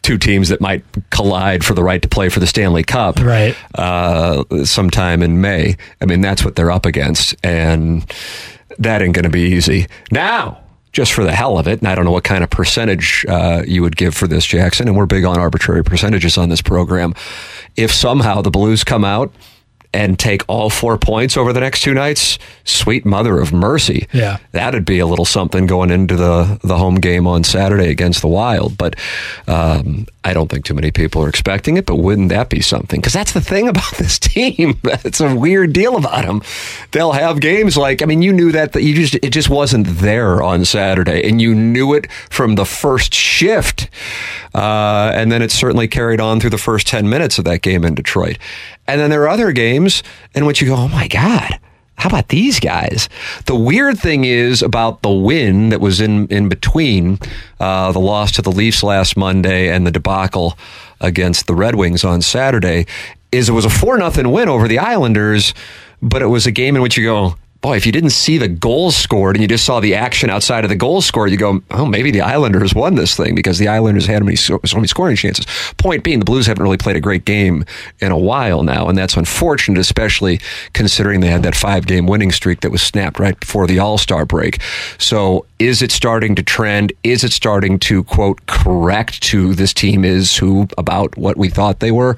[0.02, 3.56] two teams that might collide for the right to play for the Stanley Cup right
[3.76, 5.78] uh, sometime in May.
[6.02, 8.06] I mean, that's what they're up against, and
[8.78, 9.88] that ain't going to be easy.
[10.12, 13.26] Now, just for the hell of it, and I don't know what kind of percentage
[13.28, 16.62] uh, you would give for this, Jackson, and we're big on arbitrary percentages on this
[16.62, 17.14] program.
[17.76, 19.32] If somehow the Blues come out
[19.94, 24.08] and take all four points over the next two nights, sweet mother of mercy.
[24.14, 24.38] Yeah.
[24.52, 28.28] That'd be a little something going into the, the home game on Saturday against the
[28.28, 28.78] Wild.
[28.78, 28.96] But
[29.48, 33.00] um, I don't think too many people are expecting it, but wouldn't that be something?
[33.00, 34.80] Because that's the thing about this team.
[34.84, 36.44] it's a weird deal about them.
[36.92, 39.88] They'll have games like, I mean, you knew that, that you just, it just wasn't
[39.88, 43.90] there on Saturday, and you knew it from the first shift.
[44.54, 47.84] Uh, and then it certainly carried on through the first 10 minutes of that game
[47.84, 48.38] in Detroit.
[48.88, 51.60] And then there are other games in which you go, oh my God,
[52.00, 53.10] how about these guys?
[53.46, 57.20] The weird thing is about the win that was in, in between
[57.60, 60.58] uh, the loss to the Leafs last Monday and the debacle
[61.02, 62.86] against the Red Wings on Saturday
[63.32, 65.54] is it was a 4 nothing win over the Islanders,
[66.02, 68.48] but it was a game in which you go, boy, if you didn't see the
[68.48, 71.62] goals scored and you just saw the action outside of the goals scored, you go,
[71.72, 75.18] oh, maybe the Islanders won this thing because the Islanders had many, so many scoring
[75.18, 75.46] chances.
[75.78, 77.66] Point being, the Blues haven't really played a great game
[78.00, 80.40] in a while now, and that's unfortunate, especially
[80.74, 83.98] considering they had that five game winning streak that was snapped right before the All
[83.98, 84.62] Star break.
[84.98, 86.94] So, is it starting to trend?
[87.04, 91.82] Is it starting to, quote, correct to this team is who about what we thought
[91.82, 92.16] they were?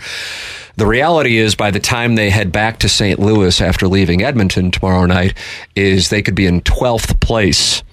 [0.77, 3.19] The reality is, by the time they head back to St.
[3.19, 5.30] Louis after leaving Edmonton tomorrow night,
[5.75, 7.83] is they could be in 12th place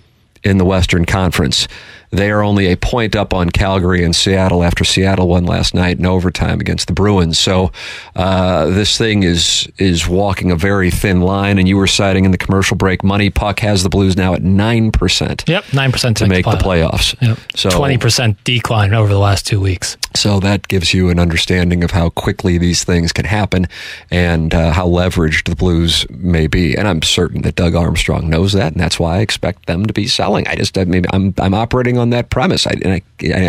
[0.44, 1.68] in the Western Conference.
[2.10, 5.98] They are only a point up on Calgary and Seattle after Seattle won last night
[5.98, 7.38] in overtime against the Bruins.
[7.38, 7.70] So
[8.16, 11.58] uh, this thing is is walking a very thin line.
[11.58, 14.42] And you were citing in the commercial break, Money Puck has the Blues now at
[14.42, 15.44] nine percent.
[15.46, 17.20] Yep, nine percent to make the playoffs.
[17.20, 17.38] Yep.
[17.54, 19.96] So twenty percent decline over the last two weeks.
[20.14, 23.66] So that gives you an understanding of how quickly these things can happen
[24.10, 26.74] and uh, how leveraged the Blues may be.
[26.74, 29.92] And I'm certain that Doug Armstrong knows that, and that's why I expect them to
[29.92, 30.48] be selling.
[30.48, 32.66] I just I mean, I'm I'm operating on that premise.
[32.66, 33.02] I, and I,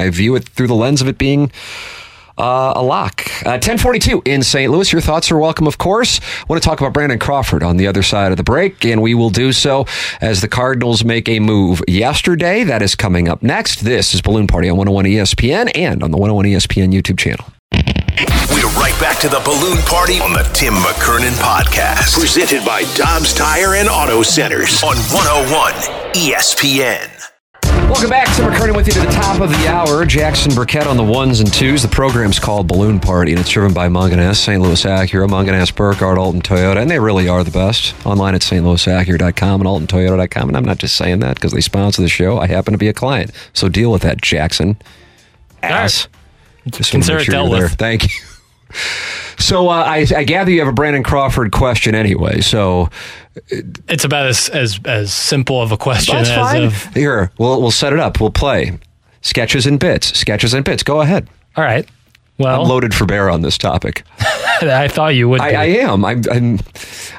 [0.04, 1.52] I view it through the lens of it being
[2.40, 3.22] uh, a lock.
[3.46, 4.72] Uh, 1042 in St.
[4.72, 4.92] Louis.
[4.92, 6.20] Your thoughts are welcome, of course.
[6.20, 9.02] I want to talk about Brandon Crawford on the other side of the break, and
[9.02, 9.86] we will do so
[10.22, 12.64] as the Cardinals make a move yesterday.
[12.64, 13.82] That is coming up next.
[13.82, 17.46] This is Balloon Party on 101 ESPN and on the 101 ESPN YouTube channel.
[18.52, 22.18] We're right back to the Balloon Party on the Tim McKernan Podcast.
[22.18, 25.74] Presented by Dobbs Tire and Auto Centers on 101
[26.14, 27.19] ESPN.
[27.90, 28.34] Welcome back.
[28.36, 30.06] Tim McKernan with you to the top of the hour.
[30.06, 31.82] Jackson Burkett on the ones and twos.
[31.82, 34.62] The program's called Balloon Party, and it's driven by Mungenast, St.
[34.62, 37.96] Louis Acura, Mungenast, Burkhardt, Alton Toyota, and they really are the best.
[38.06, 40.50] Online at stlouisacura.com and altontoyota.com.
[40.50, 42.38] And I'm not just saying that because they sponsor the show.
[42.38, 43.32] I happen to be a client.
[43.54, 44.78] So deal with that, Jackson.
[45.64, 46.08] Ass.
[46.66, 46.74] Right.
[46.76, 47.72] Just Consider it dealt with.
[47.74, 48.29] Thank you.
[49.38, 52.42] So uh, I, I, gather you have a Brandon Crawford question anyway.
[52.42, 52.90] So
[53.48, 56.64] it's about as as, as simple of a question That's as fine.
[56.64, 58.20] Of, here we'll we'll set it up.
[58.20, 58.78] We'll play
[59.22, 60.18] sketches and bits.
[60.18, 60.84] Sketches and bits.
[60.84, 61.30] Go ahead.
[61.56, 61.88] All right.
[62.38, 64.04] Well, I'm loaded for bear on this topic.
[64.62, 65.42] I thought you would.
[65.42, 66.06] I, I, am.
[66.06, 66.60] I'm, I'm.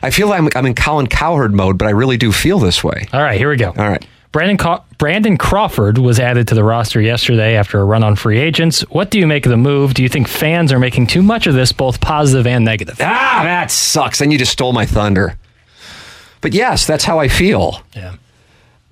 [0.03, 2.83] I feel like I'm, I'm in Colin Cowherd mode, but I really do feel this
[2.83, 3.07] way.
[3.13, 3.39] All right.
[3.39, 3.69] Here we go.
[3.69, 4.07] All right.
[4.33, 8.83] Brandon Brandon Crawford was added to the roster yesterday after a run on free agents.
[8.83, 9.95] What do you make of the move?
[9.95, 12.97] Do you think fans are making too much of this, both positive and negative?
[13.01, 14.21] Ah, that sucks.
[14.21, 15.37] Then you just stole my thunder.
[16.43, 17.83] But yes, that's how I feel.
[17.95, 18.15] Yeah.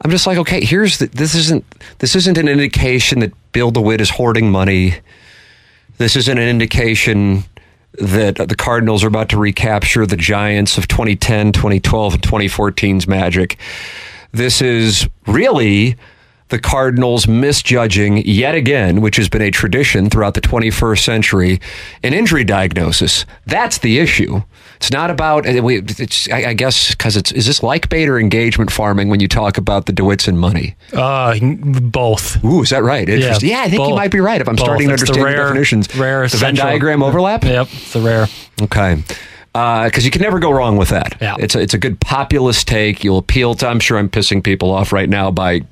[0.03, 1.65] I'm just like, okay, here's the, this isn't
[1.99, 4.97] this isn't an indication that Bill DeWitt is hoarding money.
[5.99, 7.45] This isn't an indication
[7.95, 13.59] that the Cardinals are about to recapture the Giants of 2010, 2012, and 2014's magic.
[14.33, 15.97] This is really
[16.49, 21.61] the Cardinals misjudging yet again, which has been a tradition throughout the 21st century,
[22.03, 23.27] an injury diagnosis.
[23.47, 24.43] That's the issue.
[24.77, 25.47] It's not about.
[25.47, 29.27] Uh, it's I guess because it's is this like bait or engagement farming when you
[29.27, 30.77] talk about the DeWitts and money?
[30.93, 32.43] Uh, both.
[32.45, 33.09] Ooh, is that right?
[33.09, 33.51] Interesting.
[33.51, 33.89] Yeah, yeah I think both.
[33.89, 34.41] you might be right.
[34.41, 34.67] If I'm both.
[34.67, 37.43] starting to it's understand the, rare, the definitions, rare the Venn diagram overlap.
[37.43, 38.29] Yep, it's the rare.
[38.63, 39.03] Okay
[39.53, 41.17] because uh, you can never go wrong with that.
[41.21, 41.37] Yeah.
[41.39, 43.03] It's a, it's a good populist take.
[43.03, 43.67] You'll appeal to.
[43.67, 45.63] I'm sure I'm pissing people off right now by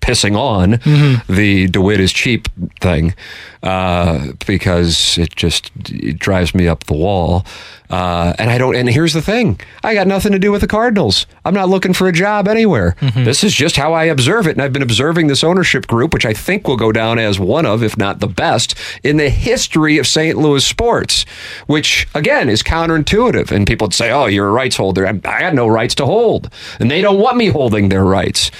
[0.00, 1.32] pissing on mm-hmm.
[1.32, 2.48] the DeWitt is cheap
[2.80, 3.14] thing
[3.62, 7.44] uh, because it just it drives me up the wall.
[7.90, 8.76] Uh, and I don't.
[8.76, 11.26] And here's the thing: I got nothing to do with the Cardinals.
[11.44, 12.94] I'm not looking for a job anywhere.
[13.00, 13.24] Mm-hmm.
[13.24, 16.24] This is just how I observe it, and I've been observing this ownership group, which
[16.24, 19.98] I think will go down as one of, if not the best, in the history
[19.98, 20.38] of St.
[20.38, 21.24] Louis sports.
[21.66, 25.42] Which again is counterintuitive, and people would say, "Oh, you're a rights holder." I, I
[25.42, 28.52] had no rights to hold, and they don't want me holding their rights.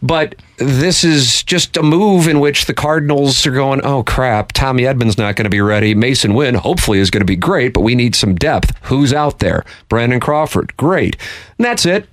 [0.00, 4.84] But this is just a move in which the Cardinals are going, oh crap, Tommy
[4.84, 5.94] Edman's not going to be ready.
[5.94, 8.72] Masyn Winn hopefully is going to be great, but we need some depth.
[8.84, 9.64] Who's out there?
[9.88, 10.76] Brandon Crawford.
[10.76, 11.16] Great.
[11.58, 12.08] And that's it.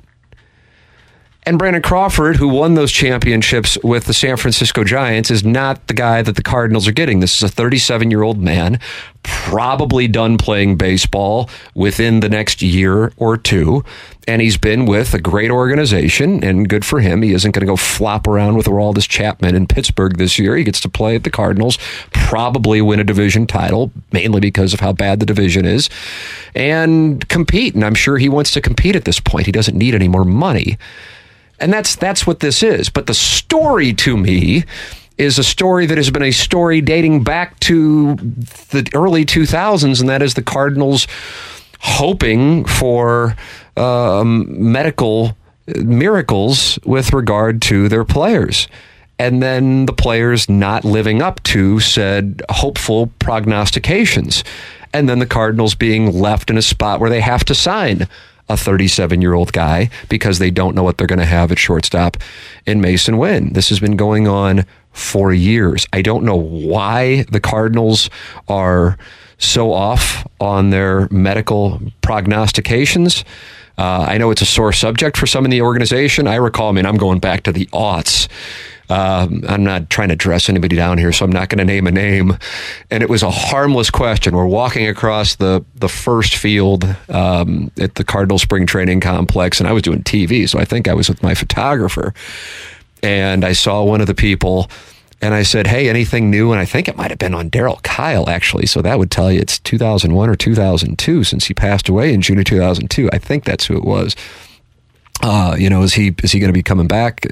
[1.45, 5.93] And Brandon Crawford, who won those championships with the San Francisco Giants, is not the
[5.93, 7.19] guy that the Cardinals are getting.
[7.19, 8.79] This is a 37 year old man,
[9.23, 13.83] probably done playing baseball within the next year or two.
[14.25, 17.21] And he's been with a great organization, and good for him.
[17.21, 20.55] He isn't going to go flop around with Aroldis Chapman in Pittsburgh this year.
[20.55, 21.77] He gets to play at the Cardinals,
[22.13, 25.89] probably win a division title, mainly because of how bad the division is,
[26.55, 27.75] and compete.
[27.75, 29.45] And I'm sure he wants to compete at this point.
[29.45, 30.77] He doesn't need any more money.
[31.63, 32.89] And that's that's what this is.
[32.89, 34.65] But the story to me
[35.17, 40.09] is a story that has been a story dating back to the early 2000s, and
[40.09, 41.07] that is the Cardinals
[41.79, 43.37] hoping for
[43.77, 45.37] um, medical
[45.77, 48.67] miracles with regard to their players.
[49.17, 54.43] And then the players not living up to said hopeful prognostications.
[54.91, 58.09] And then the Cardinals being left in a spot where they have to sign
[58.49, 61.59] a 37 year old guy because they don't know what they're going to have at
[61.59, 62.17] shortstop
[62.65, 63.53] in Masyn Winn.
[63.53, 65.87] This has been going on for years.
[65.93, 68.09] I don't know why the Cardinals
[68.47, 68.97] are
[69.37, 73.25] so off on their medical prognostications.
[73.77, 76.27] Uh, I know it's a sore subject for some in the organization.
[76.27, 78.27] I recall, I mean, I'm going back to the aughts.
[78.93, 81.87] Um, I'm not trying to dress anybody down here, so I'm not going to name
[81.87, 82.37] a name.
[82.91, 84.35] And it was a harmless question.
[84.35, 89.67] We're walking across the the first field um, at the Cardinal Spring Training Complex, and
[89.67, 92.13] I was doing TV, so I think I was with my photographer,
[93.01, 94.69] and I saw one of the people.
[95.23, 96.51] And I said, Hey, anything new?
[96.51, 98.65] And I think it might have been on Darryl Kile actually.
[98.65, 102.39] So that would tell you it's 2001 or 2002 since he passed away in June
[102.39, 103.09] of 2002.
[103.13, 104.17] I think that's who it was.
[105.21, 107.25] Uh, you know, is he is he going to be coming back?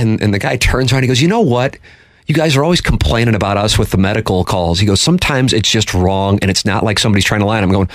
[0.00, 1.02] And and the guy turns around.
[1.02, 1.76] He goes, You know what?
[2.30, 4.78] You guys are always complaining about us with the medical calls.
[4.78, 7.58] He goes, sometimes it's just wrong and it's not like somebody's trying to lie.
[7.58, 7.88] And I'm going,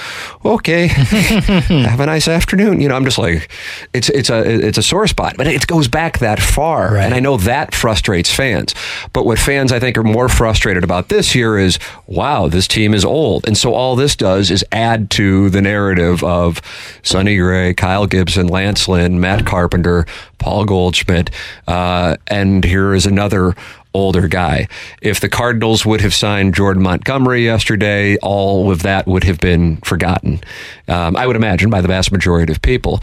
[0.44, 2.82] okay, have a nice afternoon.
[2.82, 3.50] You know, I'm just like,
[3.94, 6.96] it's, it's a, it's a sore spot, but it goes back that far.
[6.96, 7.06] Right.
[7.06, 8.76] And I know that frustrates fans.
[9.14, 12.94] But what fans I think are more frustrated about this year is, wow, this team
[12.94, 13.48] is old.
[13.48, 16.62] And so all this does is add to the narrative of
[17.04, 20.06] Sonny Gray, Kyle Gibson, Lance Lynn, Matt Carpenter,
[20.40, 21.32] Paul Goldschmidt.
[21.70, 23.56] Uh, and here is another
[23.96, 24.68] older guy.
[25.02, 29.78] If the Cardinals would have signed Jordan Montgomery yesterday, all of that would have been
[29.78, 30.41] forgotten.
[30.88, 33.02] Um, I would imagine by the vast majority of people.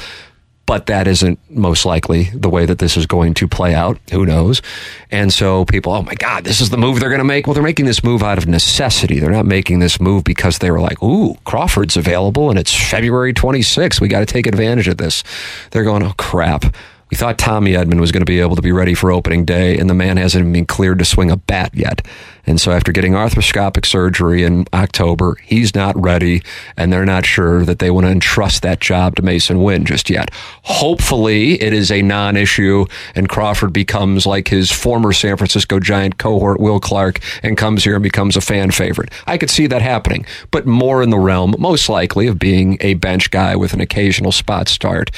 [0.64, 3.98] But that isn't most likely the way that this is going to play out.
[4.12, 4.62] Who knows?
[5.10, 7.46] And so people, oh my God, this is the move they're going to make.
[7.46, 9.18] Well, they're making this move out of necessity.
[9.18, 13.34] They're not making this move because they were like, ooh, Crawford's available and it's February
[13.34, 14.00] 26th.
[14.00, 15.24] We got to take advantage of this.
[15.72, 16.74] They're going, oh crap
[17.12, 19.76] we thought Tommy Edman was going to be able to be ready for opening day,
[19.76, 22.00] and the man hasn't even been cleared to swing a bat yet.
[22.46, 26.42] And so after getting arthroscopic surgery in October, he's not ready,
[26.76, 30.10] and they're not sure that they want to entrust that job to Masyn Winn just
[30.10, 30.30] yet.
[30.62, 36.18] Hopefully, it is a non issue, and Crawford becomes like his former San Francisco Giant
[36.18, 39.12] cohort, Will Clark, and comes here and becomes a fan favorite.
[39.26, 42.94] I could see that happening, but more in the realm, most likely, of being a
[42.94, 45.10] bench guy with an occasional spot start,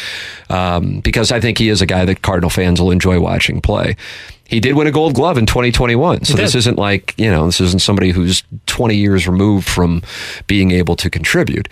[0.50, 3.94] um, because I think he is a guy that Cardinal fans will enjoy watching play
[4.46, 6.24] he did win a gold glove in 2021.
[6.24, 10.02] So this isn't like, you know, this isn't somebody who's 20 years removed from
[10.46, 11.68] being able to contribute.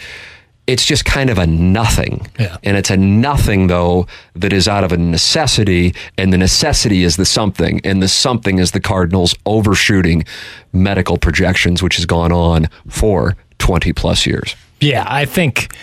[0.66, 2.26] It's just kind of a nothing.
[2.38, 2.56] Yeah.
[2.62, 5.94] And it's a nothing, though, that is out of a necessity.
[6.16, 7.80] And the necessity is the something.
[7.84, 10.24] And the something is the Cardinals overshooting
[10.72, 14.56] medical projections, which has gone on for 20 plus years.
[14.80, 15.74] Yeah, I think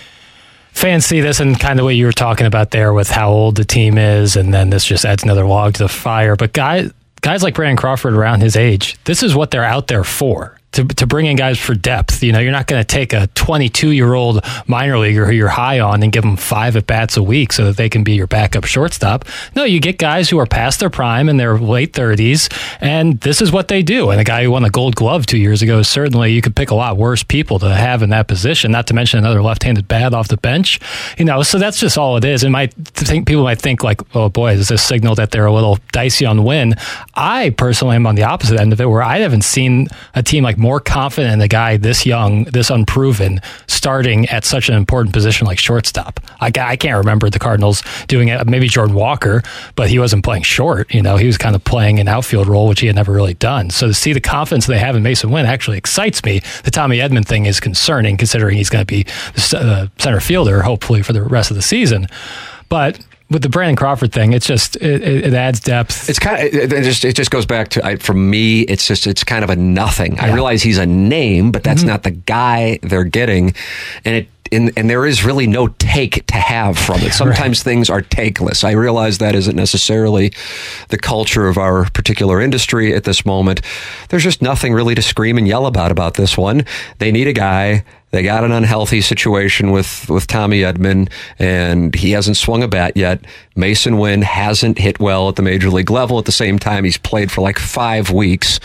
[0.79, 3.55] fans see this and kind of what you were talking about there with how old
[3.55, 6.35] the team is, and then this just adds another log to the fire.
[6.37, 10.05] But guys, guys like Brandon Crawford around his age, this is what they're out there
[10.05, 12.21] for to, to bring in guys for depth.
[12.21, 15.47] You know, you're not going to take a 22 year old minor leaguer who you're
[15.47, 18.13] high on and give them five at bats a week so that they can be
[18.13, 19.25] your backup shortstop.
[19.55, 22.51] No, you get guys who are past their prime in their late 30s,
[22.81, 24.11] and this is what they do.
[24.11, 26.69] And the guy who won the Gold Glove two years ago, certainly you could pick
[26.69, 28.71] a lot worse people to have in that position.
[28.71, 30.79] Not to mention another left-handed bat off the bench.
[31.17, 32.43] You know, so that's just all it is.
[32.43, 35.45] And might think people might think like, oh boy, is this a signal that they're
[35.45, 36.75] a little dicey on Winn?
[37.15, 40.43] I personally am on the opposite end of it, where I haven't seen a team
[40.43, 45.13] like more confident in the guy this young, this unproven, starting at such an important
[45.13, 46.19] position like shortstop.
[46.39, 48.45] I, I can't remember the Cardinals doing it.
[48.47, 49.41] Maybe Jordan Walker,
[49.75, 50.93] but he wasn't playing short.
[50.93, 53.33] You know, he was kind of playing an outfield role, which he had never really
[53.33, 53.69] done.
[53.69, 56.41] So to see the confidence they have in Masyn Winn actually excites me.
[56.63, 60.61] The Tommy Edman thing is concerning, considering he's going to be the uh, center fielder,
[60.61, 62.07] hopefully for the rest of the season.
[62.69, 62.99] But
[63.29, 66.09] with the Brandon Crawford thing, it's just it, it adds depth.
[66.09, 68.61] It's kind of it just it just goes back to I, for me.
[68.61, 70.15] It's just it's kind of a nothing.
[70.15, 70.25] Yeah.
[70.25, 71.89] I realize he's a name, but that's mm-hmm.
[71.89, 73.53] not the guy they're getting,
[74.05, 77.13] and it and, and there is really no take to have from it.
[77.13, 77.63] Sometimes right.
[77.63, 78.63] things are takeless.
[78.63, 80.33] I realize that isn't necessarily
[80.89, 83.61] the culture of our particular industry at this moment.
[84.09, 86.65] There's just nothing really to scream and yell about about this one.
[86.97, 92.11] They need a guy they got an unhealthy situation with, with Tommy Edman, and he
[92.11, 93.21] hasn't swung a bat yet.
[93.55, 96.17] Masyn Winn hasn't hit well at the major league level.
[96.17, 98.59] At the same time, he's played for like five weeks.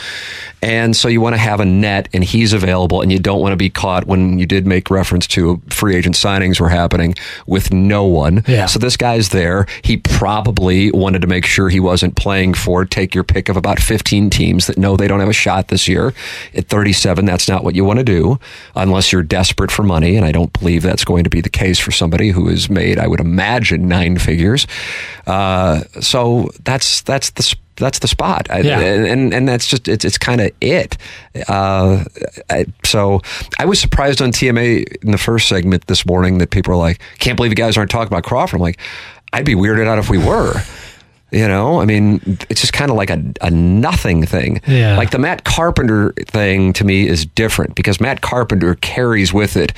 [0.62, 3.52] And so you want to have a net, and he's available, and you don't want
[3.52, 7.14] to be caught when you did make reference to free agent signings were happening
[7.46, 8.42] with no one.
[8.46, 8.64] Yeah.
[8.64, 9.66] So this guy's there.
[9.82, 13.78] He probably wanted to make sure he wasn't playing for, take your pick of about
[13.78, 16.14] 15 teams that know they don't have a shot this year.
[16.54, 18.38] At 37, that's not what you want to do
[18.74, 21.80] unless you're desperate for money, and I don't believe that's going to be the case
[21.80, 24.66] for somebody who has made, I would imagine, nine figures.
[25.26, 28.46] Uh, so that's that's the that's the spot.
[28.50, 28.78] I- Yeah.
[28.78, 30.96] and, and and that's just it's it's kind of it.
[31.48, 32.04] Uh,
[32.48, 33.20] I, so
[33.58, 37.00] I was surprised on TMA in the first segment this morning that people are like,
[37.18, 38.78] "Can't believe you guys aren't talking about Crawford." I'm like,
[39.32, 40.54] I'd be weirded out if we were.
[41.30, 44.60] You know, I mean, it's just kind of like a, a nothing thing.
[44.68, 44.96] Yeah.
[44.96, 49.72] Like the Matt Carpenter thing to me is different because Matt Carpenter carries with it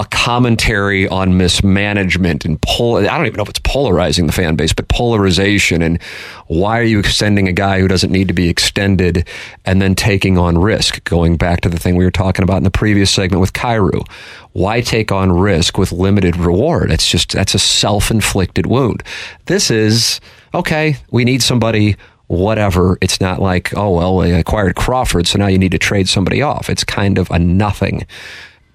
[0.00, 4.56] a commentary on mismanagement and pol- I don't even know if it's polarizing the fan
[4.56, 6.02] base, but polarization and
[6.48, 9.28] why are you extending a guy who doesn't need to be extended
[9.64, 11.04] and then taking on risk?
[11.04, 14.04] Going back to the thing we were talking about in the previous segment with Kyrou.
[14.52, 16.90] Why take on risk with limited reward?
[16.90, 19.04] It's just that's a self-inflicted wound.
[19.46, 20.20] This is
[20.54, 21.96] okay, we need somebody
[22.26, 22.96] whatever.
[23.00, 26.42] It's not like, oh, well, they acquired Crawford, so now you need to trade somebody
[26.42, 26.70] off.
[26.70, 28.06] It's kind of a nothing.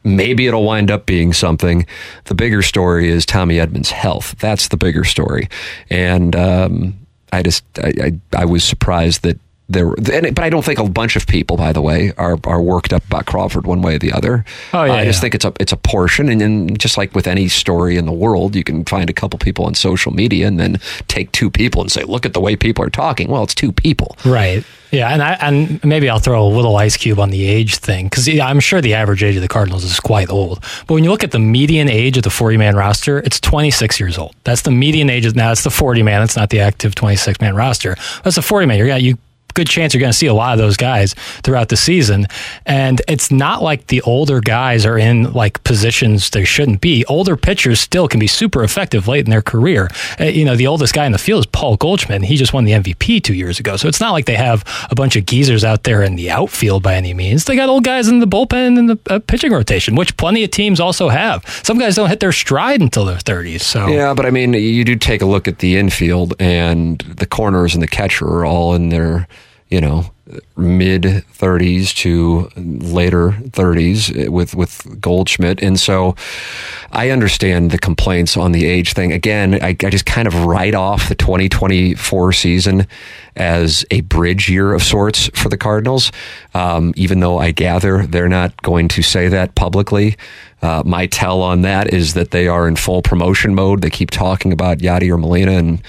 [0.04, 1.86] Maybe it'll wind up being something.
[2.26, 4.36] The bigger story is Tommy Edman's health.
[4.40, 5.50] That's the bigger story.
[5.90, 7.00] And um,
[7.34, 9.40] I just, I, I, I was surprised that
[9.70, 12.62] there and, but I don't think a bunch of people, by the way, are, are
[12.62, 14.44] worked up about Crawford one way or the other.
[14.74, 15.22] Oh, yeah, I just yeah.
[15.22, 16.30] think it's a, it's a portion.
[16.30, 19.38] And then just like with any story in the world, you can find a couple
[19.38, 22.56] people on social media and then take two people and say, look at the way
[22.56, 23.30] people are talking.
[23.30, 24.18] Well, it's two people.
[24.26, 24.64] Right.
[24.92, 28.08] Yeah, and I and maybe I'll throw a little ice cube on the age thing
[28.08, 30.62] because I'm sure the average age of the Cardinals is quite old.
[30.88, 34.00] But when you look at the median age of the 40 man roster, it's 26
[34.00, 34.36] years old.
[34.46, 35.28] That's the median age.
[35.28, 36.24] Of, now it's the 40 man.
[36.24, 37.96] It's not the active 26 man roster.
[38.24, 38.80] That's the 40 man.
[38.80, 39.20] You're you
[39.54, 42.28] good chance you're going to see a lot of those guys throughout the season.
[42.66, 47.06] And it's not like the older guys are in like positions they shouldn't be.
[47.06, 49.90] Older pitchers still can be super effective late in their career.
[50.20, 52.24] Uh, you know, the oldest guy in the field is Paul Goldschmidt.
[52.24, 53.76] He just won the MVP two years ago.
[53.78, 56.84] So it's not like they have a bunch of geezers out there in the outfield
[56.84, 57.46] by any means.
[57.46, 60.52] They got old guys in the bullpen and the uh, pitching rotation, which plenty of
[60.52, 61.44] teams also have.
[61.64, 63.62] Some guys don't hit their stride until their 30s.
[63.62, 67.26] So Yeah, but I mean, you do take a look at the infield, and the
[67.26, 69.28] corners and the catcher are all in their,
[69.70, 70.12] you know,
[70.58, 76.16] mid 30s to later 30s with with Goldschmidt, and so
[76.92, 79.12] I understand the complaints on the age thing.
[79.12, 82.88] Again, I, I just kind of write off the 2024 season
[83.36, 86.12] as a bridge year of sorts for the Cardinals,
[86.54, 90.18] um, even though I gather they're not going to say that publicly.
[90.62, 93.82] Uh, my tell on that is that they are in full promotion mode.
[93.82, 95.82] They keep talking about Yadier Molina and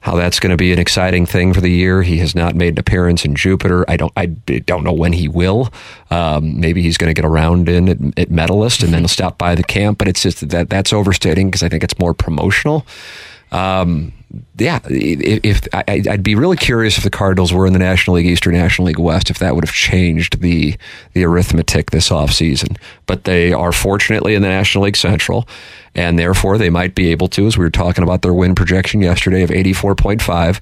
[0.00, 2.02] how that's going to be an exciting thing for the year.
[2.02, 3.84] He has not made an appearance in Jupiter.
[3.88, 4.12] I don't.
[4.16, 5.72] I don't know when he will.
[6.10, 9.36] Um, maybe he's going to get around in at, at Medalist and then he'll stop
[9.38, 9.98] by the camp.
[9.98, 12.86] But it's just that that's overstating because I think it's more promotional.
[13.52, 14.12] Um,
[14.56, 18.16] yeah, if, if I, I'd be really curious if the Cardinals were in the National
[18.16, 20.76] League East or National League West, if that would have changed the
[21.14, 22.76] the arithmetic this offseason.
[23.06, 25.48] But they are fortunately in the National League Central,
[25.94, 29.00] and therefore they might be able to, as we were talking about their win projection
[29.02, 30.60] yesterday of 84.5,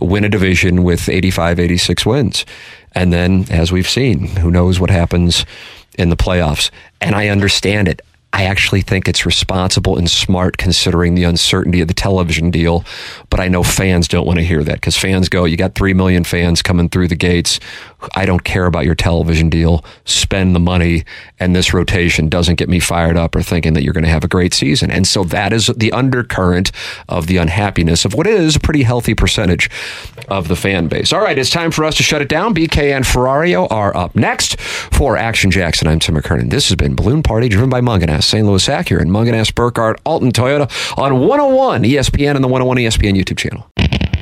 [0.00, 2.44] win a division with 85, 86 wins.
[2.92, 5.44] And then, as we've seen, who knows what happens
[5.98, 6.70] in the playoffs.
[7.00, 8.02] And I understand it.
[8.36, 12.84] I actually think it's responsible and smart considering the uncertainty of the television deal.
[13.30, 15.94] But I know fans don't want to hear that because fans go, you got 3
[15.94, 17.60] million fans coming through the gates.
[18.14, 19.84] I don't care about your television deal.
[20.04, 21.04] Spend the money.
[21.38, 24.24] And this rotation doesn't get me fired up or thinking that you're going to have
[24.24, 24.90] a great season.
[24.90, 26.72] And so that is the undercurrent
[27.08, 29.70] of the unhappiness of what is a pretty healthy percentage
[30.28, 31.12] of the fan base.
[31.12, 32.54] All right, it's time for us to shut it down.
[32.54, 34.60] BK and Ferrario are up next.
[34.60, 36.50] For Action Jackson, I'm Tim McKernan.
[36.50, 38.46] This has been Balloon Party driven by Mungenast, St.
[38.46, 43.38] Louis Acura, and Mungenast, Burkhardt, Alton Toyota on 101 ESPN and the 101 ESPN YouTube
[43.38, 43.66] channel.